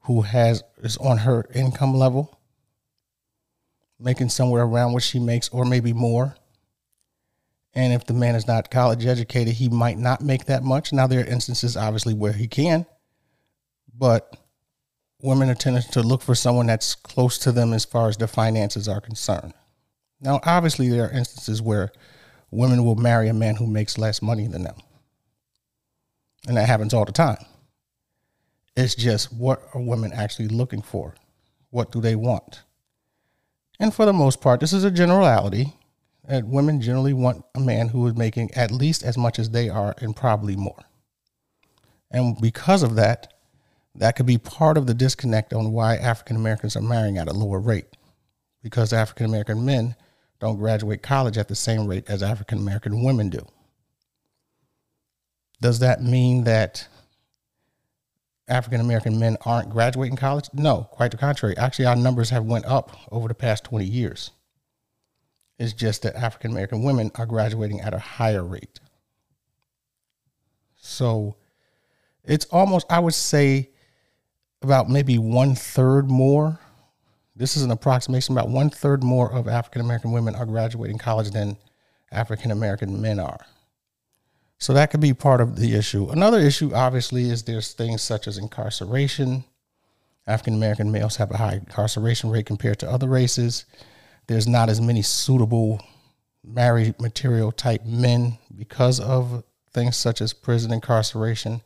who 0.00 0.22
has 0.22 0.62
is 0.82 0.96
on 0.98 1.18
her 1.18 1.46
income 1.54 1.94
level, 1.94 2.38
making 3.98 4.28
somewhere 4.28 4.62
around 4.62 4.92
what 4.92 5.02
she 5.02 5.18
makes 5.18 5.48
or 5.50 5.64
maybe 5.64 5.92
more. 5.92 6.36
And 7.72 7.92
if 7.92 8.04
the 8.04 8.14
man 8.14 8.34
is 8.34 8.46
not 8.46 8.70
college 8.70 9.06
educated, 9.06 9.54
he 9.54 9.68
might 9.68 9.96
not 9.96 10.20
make 10.20 10.46
that 10.46 10.64
much. 10.64 10.92
Now 10.92 11.06
there 11.06 11.20
are 11.20 11.26
instances 11.26 11.76
obviously 11.76 12.14
where 12.14 12.32
he 12.32 12.48
can, 12.48 12.84
but 13.96 14.36
women 15.22 15.48
are 15.50 15.54
tending 15.54 15.82
to 15.82 16.02
look 16.02 16.22
for 16.22 16.34
someone 16.34 16.66
that's 16.66 16.94
close 16.94 17.38
to 17.38 17.52
them 17.52 17.72
as 17.72 17.84
far 17.84 18.08
as 18.08 18.16
their 18.16 18.26
finances 18.26 18.88
are 18.88 19.00
concerned. 19.00 19.54
Now 20.20 20.40
obviously 20.44 20.88
there 20.88 21.04
are 21.04 21.12
instances 21.12 21.62
where 21.62 21.92
women 22.50 22.84
will 22.84 22.96
marry 22.96 23.28
a 23.28 23.34
man 23.34 23.56
who 23.56 23.66
makes 23.66 23.98
less 23.98 24.22
money 24.22 24.46
than 24.46 24.64
them. 24.64 24.76
And 26.46 26.56
that 26.56 26.66
happens 26.66 26.94
all 26.94 27.04
the 27.04 27.12
time. 27.12 27.44
It's 28.76 28.94
just 28.94 29.32
what 29.32 29.62
are 29.74 29.80
women 29.80 30.12
actually 30.12 30.48
looking 30.48 30.82
for? 30.82 31.14
What 31.70 31.92
do 31.92 32.00
they 32.00 32.16
want? 32.16 32.62
And 33.78 33.94
for 33.94 34.04
the 34.04 34.12
most 34.12 34.40
part, 34.40 34.60
this 34.60 34.72
is 34.72 34.84
a 34.84 34.90
generality 34.90 35.74
that 36.28 36.46
women 36.46 36.80
generally 36.80 37.12
want 37.12 37.44
a 37.54 37.60
man 37.60 37.88
who 37.88 38.06
is 38.06 38.14
making 38.14 38.52
at 38.54 38.70
least 38.70 39.02
as 39.02 39.18
much 39.18 39.38
as 39.38 39.50
they 39.50 39.68
are 39.68 39.94
and 39.98 40.14
probably 40.14 40.56
more. 40.56 40.84
And 42.10 42.40
because 42.40 42.82
of 42.82 42.96
that, 42.96 43.32
that 43.94 44.16
could 44.16 44.26
be 44.26 44.38
part 44.38 44.76
of 44.76 44.86
the 44.86 44.94
disconnect 44.94 45.52
on 45.52 45.72
why 45.72 45.96
African 45.96 46.36
Americans 46.36 46.76
are 46.76 46.82
marrying 46.82 47.18
at 47.18 47.28
a 47.28 47.32
lower 47.32 47.58
rate. 47.58 47.96
Because 48.62 48.92
African 48.92 49.26
American 49.26 49.64
men 49.64 49.96
don't 50.40 50.56
graduate 50.56 51.02
college 51.02 51.38
at 51.38 51.48
the 51.48 51.54
same 51.54 51.86
rate 51.86 52.08
as 52.08 52.22
African 52.22 52.58
American 52.58 53.04
women 53.04 53.28
do. 53.28 53.46
Does 55.60 55.78
that 55.80 56.02
mean 56.02 56.44
that 56.44 56.88
African 58.48 58.80
American 58.80 59.18
men 59.18 59.36
aren't 59.44 59.70
graduating 59.70 60.16
college? 60.16 60.48
No, 60.54 60.88
quite 60.90 61.10
the 61.10 61.18
contrary. 61.18 61.56
Actually, 61.56 61.86
our 61.86 61.96
numbers 61.96 62.30
have 62.30 62.44
went 62.44 62.64
up 62.64 62.96
over 63.12 63.28
the 63.28 63.34
past 63.34 63.64
20 63.64 63.84
years. 63.84 64.30
It's 65.58 65.74
just 65.74 66.02
that 66.02 66.16
African 66.16 66.52
American 66.52 66.82
women 66.82 67.10
are 67.16 67.26
graduating 67.26 67.82
at 67.82 67.92
a 67.92 67.98
higher 67.98 68.42
rate. 68.42 68.80
So 70.76 71.36
it's 72.24 72.46
almost, 72.46 72.86
I 72.90 72.98
would 72.98 73.12
say, 73.12 73.68
about 74.62 74.88
maybe 74.88 75.18
one 75.18 75.54
third 75.54 76.10
more 76.10 76.59
this 77.36 77.56
is 77.56 77.62
an 77.62 77.70
approximation. 77.70 78.36
About 78.36 78.48
one 78.48 78.70
third 78.70 79.02
more 79.02 79.32
of 79.32 79.48
African 79.48 79.80
American 79.80 80.12
women 80.12 80.34
are 80.34 80.46
graduating 80.46 80.98
college 80.98 81.30
than 81.30 81.56
African 82.10 82.50
American 82.50 83.00
men 83.00 83.18
are. 83.18 83.46
So 84.58 84.74
that 84.74 84.90
could 84.90 85.00
be 85.00 85.14
part 85.14 85.40
of 85.40 85.56
the 85.56 85.74
issue. 85.74 86.10
Another 86.10 86.38
issue, 86.38 86.74
obviously, 86.74 87.30
is 87.30 87.44
there's 87.44 87.72
things 87.72 88.02
such 88.02 88.28
as 88.28 88.36
incarceration. 88.36 89.44
African 90.26 90.54
American 90.54 90.92
males 90.92 91.16
have 91.16 91.30
a 91.30 91.38
high 91.38 91.54
incarceration 91.54 92.30
rate 92.30 92.46
compared 92.46 92.78
to 92.80 92.90
other 92.90 93.08
races. 93.08 93.64
There's 94.26 94.46
not 94.46 94.68
as 94.68 94.80
many 94.80 95.02
suitable 95.02 95.80
married 96.44 97.00
material 97.00 97.52
type 97.52 97.84
men 97.86 98.38
because 98.54 99.00
of 99.00 99.44
things 99.72 99.96
such 99.96 100.20
as 100.20 100.32
prison 100.32 100.72
incarceration, 100.72 101.62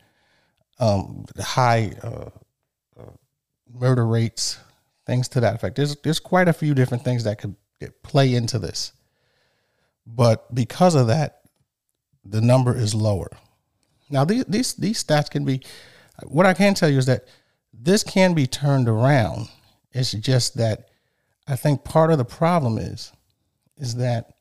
um, 0.79 1.24
high 1.38 1.92
uh, 2.03 2.31
uh, 2.98 3.11
murder 3.72 4.07
rates, 4.07 4.59
things 5.07 5.29
to 5.29 5.40
that 5.40 5.55
effect. 5.55 5.77
There's 5.77 5.97
there's 5.97 6.21
quite 6.21 6.49
a 6.49 6.53
few 6.53 6.75
different 6.75 7.05
things 7.05 7.25
that 7.25 7.38
could 7.38 7.57
play 8.03 8.35
into 8.35 8.59
this, 8.59 8.93
but 10.07 10.53
because 10.55 10.95
of 10.95 11.07
that, 11.09 11.43
the 12.25 12.40
number 12.40 12.75
is 12.77 12.95
lower. 12.95 13.31
Now 14.11 14.25
these 14.25 14.45
these 14.45 14.75
these 14.75 15.03
stats 15.03 15.31
can 15.31 15.45
be. 15.45 15.62
What 16.25 16.47
I 16.47 16.55
can 16.55 16.75
tell 16.75 16.88
you 16.88 16.99
is 16.99 17.07
that 17.07 17.27
this 17.73 18.05
can 18.05 18.35
be 18.35 18.47
turned 18.47 18.88
around. 18.88 19.49
It's 19.93 20.12
just 20.12 20.57
that 20.57 20.88
I 21.47 21.57
think 21.57 21.85
part 21.85 22.11
of 22.12 22.19
the 22.19 22.25
problem 22.25 22.79
is 22.79 23.12
is 23.77 23.97
that 23.97 24.35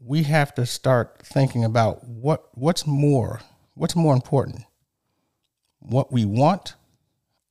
we 0.00 0.24
have 0.24 0.54
to 0.54 0.66
start 0.66 1.22
thinking 1.24 1.64
about 1.64 2.04
what 2.04 2.48
what's 2.54 2.86
more 2.86 3.40
what's 3.74 3.96
more 3.96 4.14
important 4.14 4.64
what 5.78 6.12
we 6.12 6.24
want 6.24 6.74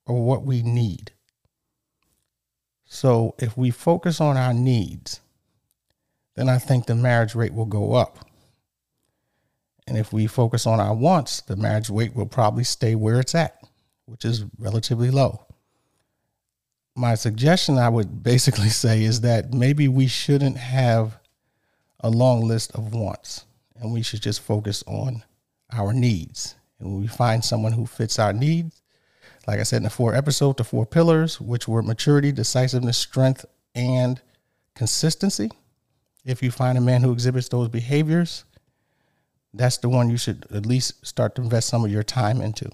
or 0.05 0.23
what 0.25 0.43
we 0.43 0.61
need 0.61 1.12
so 2.93 3.33
if 3.39 3.57
we 3.57 3.71
focus 3.71 4.21
on 4.21 4.37
our 4.37 4.53
needs, 4.53 5.19
then 6.35 6.47
I 6.47 6.59
think 6.59 6.85
the 6.85 6.93
marriage 6.93 7.33
rate 7.33 7.51
will 7.51 7.65
go 7.65 7.93
up. 7.93 8.19
And 9.87 9.97
if 9.97 10.13
we 10.13 10.27
focus 10.27 10.67
on 10.67 10.79
our 10.79 10.93
wants, 10.93 11.41
the 11.41 11.55
marriage 11.55 11.89
rate 11.89 12.15
will 12.15 12.27
probably 12.27 12.63
stay 12.63 12.93
where 12.93 13.19
it's 13.19 13.33
at, 13.33 13.57
which 14.05 14.23
is 14.23 14.45
relatively 14.59 15.09
low. 15.09 15.43
My 16.95 17.15
suggestion, 17.15 17.79
I 17.79 17.89
would 17.89 18.21
basically 18.23 18.69
say, 18.69 19.03
is 19.03 19.21
that 19.21 19.55
maybe 19.55 19.87
we 19.87 20.05
shouldn't 20.05 20.57
have 20.57 21.17
a 22.01 22.11
long 22.11 22.47
list 22.47 22.75
of 22.75 22.93
wants 22.93 23.45
and 23.75 23.91
we 23.91 24.03
should 24.03 24.21
just 24.21 24.39
focus 24.39 24.83
on 24.85 25.23
our 25.71 25.93
needs. 25.93 26.53
And 26.79 26.91
when 26.91 27.01
we 27.01 27.07
find 27.07 27.43
someone 27.43 27.71
who 27.71 27.87
fits 27.87 28.19
our 28.19 28.33
needs, 28.33 28.82
like 29.47 29.59
I 29.59 29.63
said 29.63 29.77
in 29.77 29.83
the 29.83 29.89
four 29.89 30.15
episodes, 30.15 30.57
the 30.57 30.63
four 30.63 30.85
pillars, 30.85 31.39
which 31.41 31.67
were 31.67 31.81
maturity, 31.81 32.31
decisiveness, 32.31 32.97
strength, 32.97 33.45
and 33.75 34.21
consistency. 34.75 35.49
If 36.25 36.41
you 36.41 36.51
find 36.51 36.77
a 36.77 36.81
man 36.81 37.01
who 37.01 37.11
exhibits 37.11 37.49
those 37.49 37.67
behaviors, 37.67 38.45
that's 39.53 39.77
the 39.77 39.89
one 39.89 40.09
you 40.09 40.17
should 40.17 40.45
at 40.51 40.65
least 40.65 41.05
start 41.05 41.35
to 41.35 41.41
invest 41.41 41.67
some 41.67 41.83
of 41.83 41.91
your 41.91 42.03
time 42.03 42.41
into. 42.41 42.69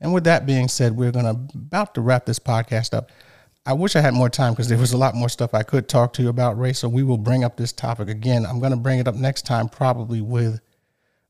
And 0.00 0.12
with 0.12 0.24
that 0.24 0.46
being 0.46 0.68
said, 0.68 0.96
we're 0.96 1.12
going 1.12 1.24
to 1.24 1.54
about 1.54 1.94
to 1.94 2.00
wrap 2.00 2.26
this 2.26 2.38
podcast 2.38 2.94
up. 2.94 3.10
I 3.66 3.72
wish 3.72 3.96
I 3.96 4.00
had 4.00 4.12
more 4.12 4.28
time 4.28 4.52
because 4.52 4.68
there 4.68 4.76
was 4.76 4.92
a 4.92 4.98
lot 4.98 5.14
more 5.14 5.28
stuff 5.28 5.54
I 5.54 5.62
could 5.62 5.88
talk 5.88 6.12
to 6.14 6.22
you 6.22 6.28
about, 6.28 6.58
Ray. 6.58 6.74
So 6.74 6.88
we 6.88 7.02
will 7.02 7.16
bring 7.16 7.44
up 7.44 7.56
this 7.56 7.72
topic 7.72 8.08
again. 8.08 8.44
I'm 8.44 8.58
going 8.58 8.72
to 8.72 8.76
bring 8.76 8.98
it 8.98 9.08
up 9.08 9.14
next 9.14 9.46
time, 9.46 9.68
probably 9.68 10.20
with 10.20 10.60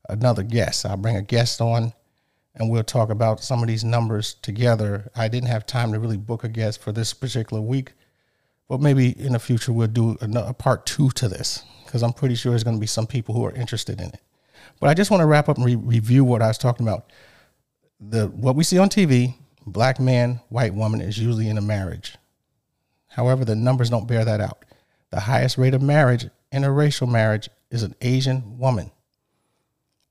another 0.09 0.43
guest. 0.43 0.85
I'll 0.85 0.97
bring 0.97 1.15
a 1.15 1.21
guest 1.21 1.61
on 1.61 1.93
and 2.55 2.69
we'll 2.69 2.83
talk 2.83 3.09
about 3.09 3.43
some 3.43 3.61
of 3.61 3.67
these 3.67 3.83
numbers 3.83 4.35
together. 4.35 5.11
I 5.15 5.27
didn't 5.27 5.49
have 5.49 5.65
time 5.65 5.91
to 5.91 5.99
really 5.99 6.17
book 6.17 6.43
a 6.43 6.49
guest 6.49 6.81
for 6.81 6.91
this 6.91 7.13
particular 7.13 7.61
week, 7.61 7.93
but 8.69 8.81
maybe 8.81 9.09
in 9.19 9.33
the 9.33 9.39
future 9.39 9.73
we'll 9.73 9.87
do 9.87 10.17
a, 10.21 10.53
part 10.53 10.85
two 10.85 11.09
to 11.11 11.27
this 11.27 11.63
because 11.85 12.01
I'm 12.01 12.13
pretty 12.13 12.35
sure 12.35 12.51
there's 12.51 12.63
going 12.63 12.77
to 12.77 12.81
be 12.81 12.87
some 12.87 13.07
people 13.07 13.35
who 13.35 13.45
are 13.45 13.51
interested 13.51 13.99
in 13.99 14.07
it. 14.07 14.21
But 14.79 14.89
I 14.89 14.93
just 14.93 15.11
want 15.11 15.21
to 15.21 15.27
wrap 15.27 15.49
up 15.49 15.57
and 15.57 15.65
re- 15.65 15.75
review 15.75 16.23
what 16.23 16.41
I 16.41 16.47
was 16.47 16.57
talking 16.57 16.85
about. 16.85 17.11
The 17.99 18.27
what 18.27 18.55
we 18.55 18.63
see 18.63 18.77
on 18.77 18.89
TV, 18.89 19.35
black 19.65 19.99
man, 19.99 20.39
white 20.49 20.73
woman 20.73 21.01
is 21.01 21.17
usually 21.17 21.49
in 21.49 21.57
a 21.57 21.61
marriage. 21.61 22.17
However, 23.07 23.45
the 23.45 23.55
numbers 23.55 23.89
don't 23.89 24.07
bear 24.07 24.25
that 24.25 24.41
out. 24.41 24.65
The 25.11 25.21
highest 25.21 25.57
rate 25.57 25.73
of 25.73 25.81
marriage, 25.81 26.27
interracial 26.53 27.09
marriage, 27.09 27.49
is 27.71 27.83
an 27.83 27.95
Asian 28.01 28.57
woman. 28.57 28.91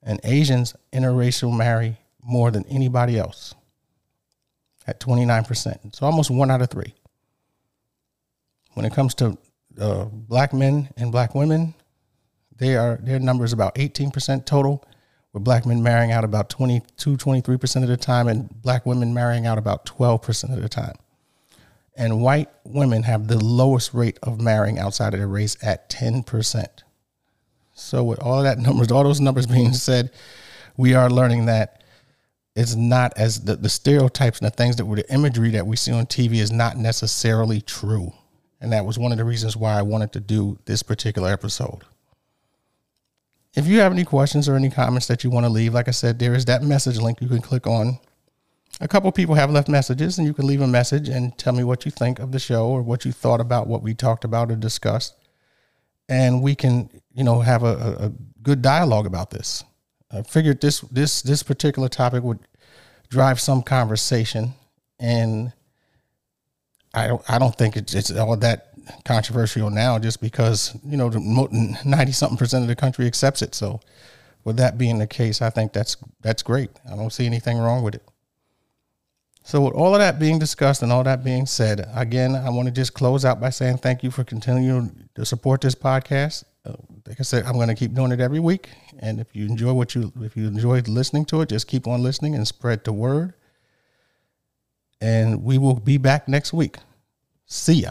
And 0.03 0.21
Asians 0.25 0.75
interracial 0.93 1.55
marry 1.55 1.99
more 2.25 2.51
than 2.51 2.65
anybody 2.67 3.19
else 3.19 3.55
at 4.87 5.01
29%. 5.01 5.95
So 5.95 6.07
almost 6.07 6.31
one 6.31 6.51
out 6.51 6.63
of 6.63 6.71
three. 6.71 6.95
When 8.73 8.85
it 8.85 8.93
comes 8.93 9.15
to 9.17 9.39
uh, 9.81 10.05
black 10.07 10.53
men 10.53 10.89
and 10.97 11.13
black 11.13 11.35
women, 11.35 11.75
they 12.57 12.77
are 12.77 12.99
their 13.03 13.19
number 13.19 13.45
is 13.45 13.53
about 13.53 13.75
18% 13.77 14.47
total, 14.47 14.85
with 15.33 15.45
black 15.45 15.67
men 15.67 15.83
marrying 15.83 16.13
out 16.13 16.25
about 16.25 16.49
22, 16.49 17.17
23% 17.17 17.83
of 17.83 17.89
the 17.89 17.97
time, 17.97 18.29
and 18.29 18.51
black 18.63 18.87
women 18.87 19.13
marrying 19.13 19.47
out 19.47 19.59
about 19.59 19.85
12% 19.87 20.55
of 20.55 20.63
the 20.63 20.69
time. 20.69 20.95
And 21.97 22.23
white 22.23 22.49
women 22.65 23.05
have 23.05 23.29
the 23.29 23.43
lowest 23.43 23.95
rate 23.95 24.19
of 24.23 24.41
marrying 24.41 24.79
outside 24.79 25.15
of 25.15 25.21
their 25.21 25.29
race 25.29 25.57
at 25.63 25.89
10%. 25.91 26.67
So, 27.75 28.05
with 28.05 28.21
all 28.21 28.43
that 28.43 28.59
numbers, 28.59 28.91
all 28.91 29.05
those 29.05 29.21
numbers 29.21 29.47
being 29.47 29.73
said, 29.73 30.11
we 30.77 30.95
are 30.95 31.11
learning 31.11 31.47
that 31.47 31.84
it's 32.55 32.75
not 32.75 33.13
as 33.17 33.41
the, 33.41 33.57
the 33.57 33.69
stereotypes 33.69 34.39
and 34.39 34.47
the 34.47 34.51
things 34.55 34.77
that 34.77 34.85
were 34.85 34.97
the 34.97 35.13
imagery 35.13 35.51
that 35.51 35.67
we 35.67 35.77
see 35.77 35.93
on 35.93 36.07
TV 36.07 36.35
is 36.35 36.53
not 36.53 36.77
necessarily 36.77 37.61
true. 37.61 38.13
And 38.61 38.73
that 38.73 38.87
was 38.87 38.99
one 38.99 39.13
of 39.13 39.19
the 39.19 39.25
reasons 39.25 39.57
why 39.57 39.77
I 39.77 39.83
wanted 39.83 40.13
to 40.13 40.21
do 40.21 40.59
this 40.65 40.83
particular 40.83 41.33
episode. 41.33 41.83
If 43.55 43.67
you 43.67 43.81
have 43.81 43.93
any 43.93 44.05
questions 44.05 44.49
or 44.49 44.57
any 44.57 44.71
comments 44.71 45.07
that 45.09 45.23
you 45.23 45.31
want 45.31 45.45
to 45.47 45.51
leave, 45.51 45.75
like 45.75 45.89
I 45.89 45.93
said, 45.93 46.19
there 46.19 46.35
is 46.35 46.45
that 46.47 46.63
message 46.63 46.99
link 46.99 47.21
you 47.21 47.29
can 47.29 47.41
click 47.41 47.67
on. 47.67 47.99
A 48.81 48.89
couple 48.89 49.11
people 49.13 49.37
have 49.37 49.51
left 49.51 49.69
messages, 49.69 50.19
and 50.19 50.27
you 50.27 50.35
can 50.35 50.47
leave 50.47 50.61
a 50.61 50.67
message 50.67 51.09
and 51.09 51.37
tell 51.39 51.53
me 51.53 51.63
what 51.63 51.85
you 51.85 51.93
think 51.93 52.19
of 52.19 52.33
the 52.33 52.41
show 52.41 52.67
or 52.67 52.83
what 52.83 53.05
you 53.05 53.13
thought 53.13 53.41
about 53.41 53.69
what 53.69 53.83
we 53.83 53.95
talked 53.95 54.25
about 54.25 54.51
or 54.51 54.57
discussed. 54.57 55.15
And 56.09 56.43
we 56.43 56.57
can, 56.57 56.91
you 57.15 57.23
know, 57.23 57.41
have 57.41 57.63
a, 57.63 57.97
a 58.01 58.13
good 58.43 58.63
dialogue 58.63 59.07
about 59.07 59.31
this. 59.31 59.63
I 60.15 60.23
figured 60.23 60.61
this 60.61 60.81
this 60.81 61.23
this 61.23 61.43
particular 61.43 61.89
topic 61.89 62.23
would 62.23 62.39
drive 63.09 63.41
some 63.41 63.63
conversation, 63.63 64.55
and 64.99 65.53
I 66.93 67.09
don't 67.09 67.23
I 67.29 67.39
don't 67.39 67.57
think 67.57 67.77
it's, 67.77 67.95
it's 67.95 68.11
all 68.13 68.37
that 68.37 68.71
controversial 69.05 69.71
now, 69.71 69.99
just 69.99 70.21
because 70.21 70.77
you 70.85 70.97
know 70.97 71.09
ninety 71.85 72.13
something 72.13 72.39
percent 72.39 72.63
of 72.63 72.69
the 72.69 72.77
country 72.77 73.07
accepts 73.07 73.43
it. 73.43 73.55
So, 73.55 73.81
with 74.45 74.57
that 74.57 74.79
being 74.79 74.99
the 74.99 75.07
case, 75.07 75.43
I 75.43 75.51
think 75.51 75.73
that's 75.73 75.97
that's 76.21 76.43
great. 76.43 76.71
I 76.91 76.97
don't 76.97 77.13
see 77.13 77.27
anything 77.27 77.59
wrong 77.59 77.83
with 77.83 77.97
it. 77.97 78.03
So, 79.43 79.61
with 79.61 79.75
all 79.75 79.95
of 79.95 80.01
that 80.01 80.19
being 80.19 80.39
discussed 80.39 80.83
and 80.83 80.91
all 80.91 81.05
that 81.05 81.23
being 81.23 81.45
said, 81.45 81.87
again, 81.95 82.35
I 82.35 82.49
want 82.51 82.67
to 82.67 82.73
just 82.73 82.95
close 82.95 83.25
out 83.25 83.41
by 83.41 83.51
saying 83.51 83.79
thank 83.79 84.03
you 84.03 84.11
for 84.11 84.25
continuing 84.25 85.09
to 85.17 85.27
support 85.27 85.61
this 85.61 85.75
podcast. 85.75 86.45
Uh, 86.65 86.75
like 87.07 87.21
I 87.21 87.23
said, 87.23 87.45
I'm 87.45 87.55
going 87.55 87.69
to 87.69 87.75
keep 87.75 87.95
doing 87.95 88.13
it 88.13 88.21
every 88.21 88.41
week. 88.41 88.71
And 88.99 89.21
if 89.21 89.35
you 89.37 89.47
enjoy 89.47 89.73
what 89.75 89.95
you, 89.95 90.13
if 90.23 90.37
you 90.37 90.47
enjoyed 90.47 90.89
listening 90.89 91.27
to 91.27 91.43
it, 91.43 91.51
just 91.51 91.69
keep 91.69 91.87
on 91.87 92.03
listening 92.03 92.35
and 92.35 92.47
spread 92.49 92.85
the 92.85 92.93
word. 92.93 93.35
And 95.01 95.43
we 95.43 95.59
will 95.59 95.79
be 95.79 95.99
back 95.99 96.27
next 96.29 96.53
week. 96.53 96.79
See 97.47 97.83
ya. 97.83 97.91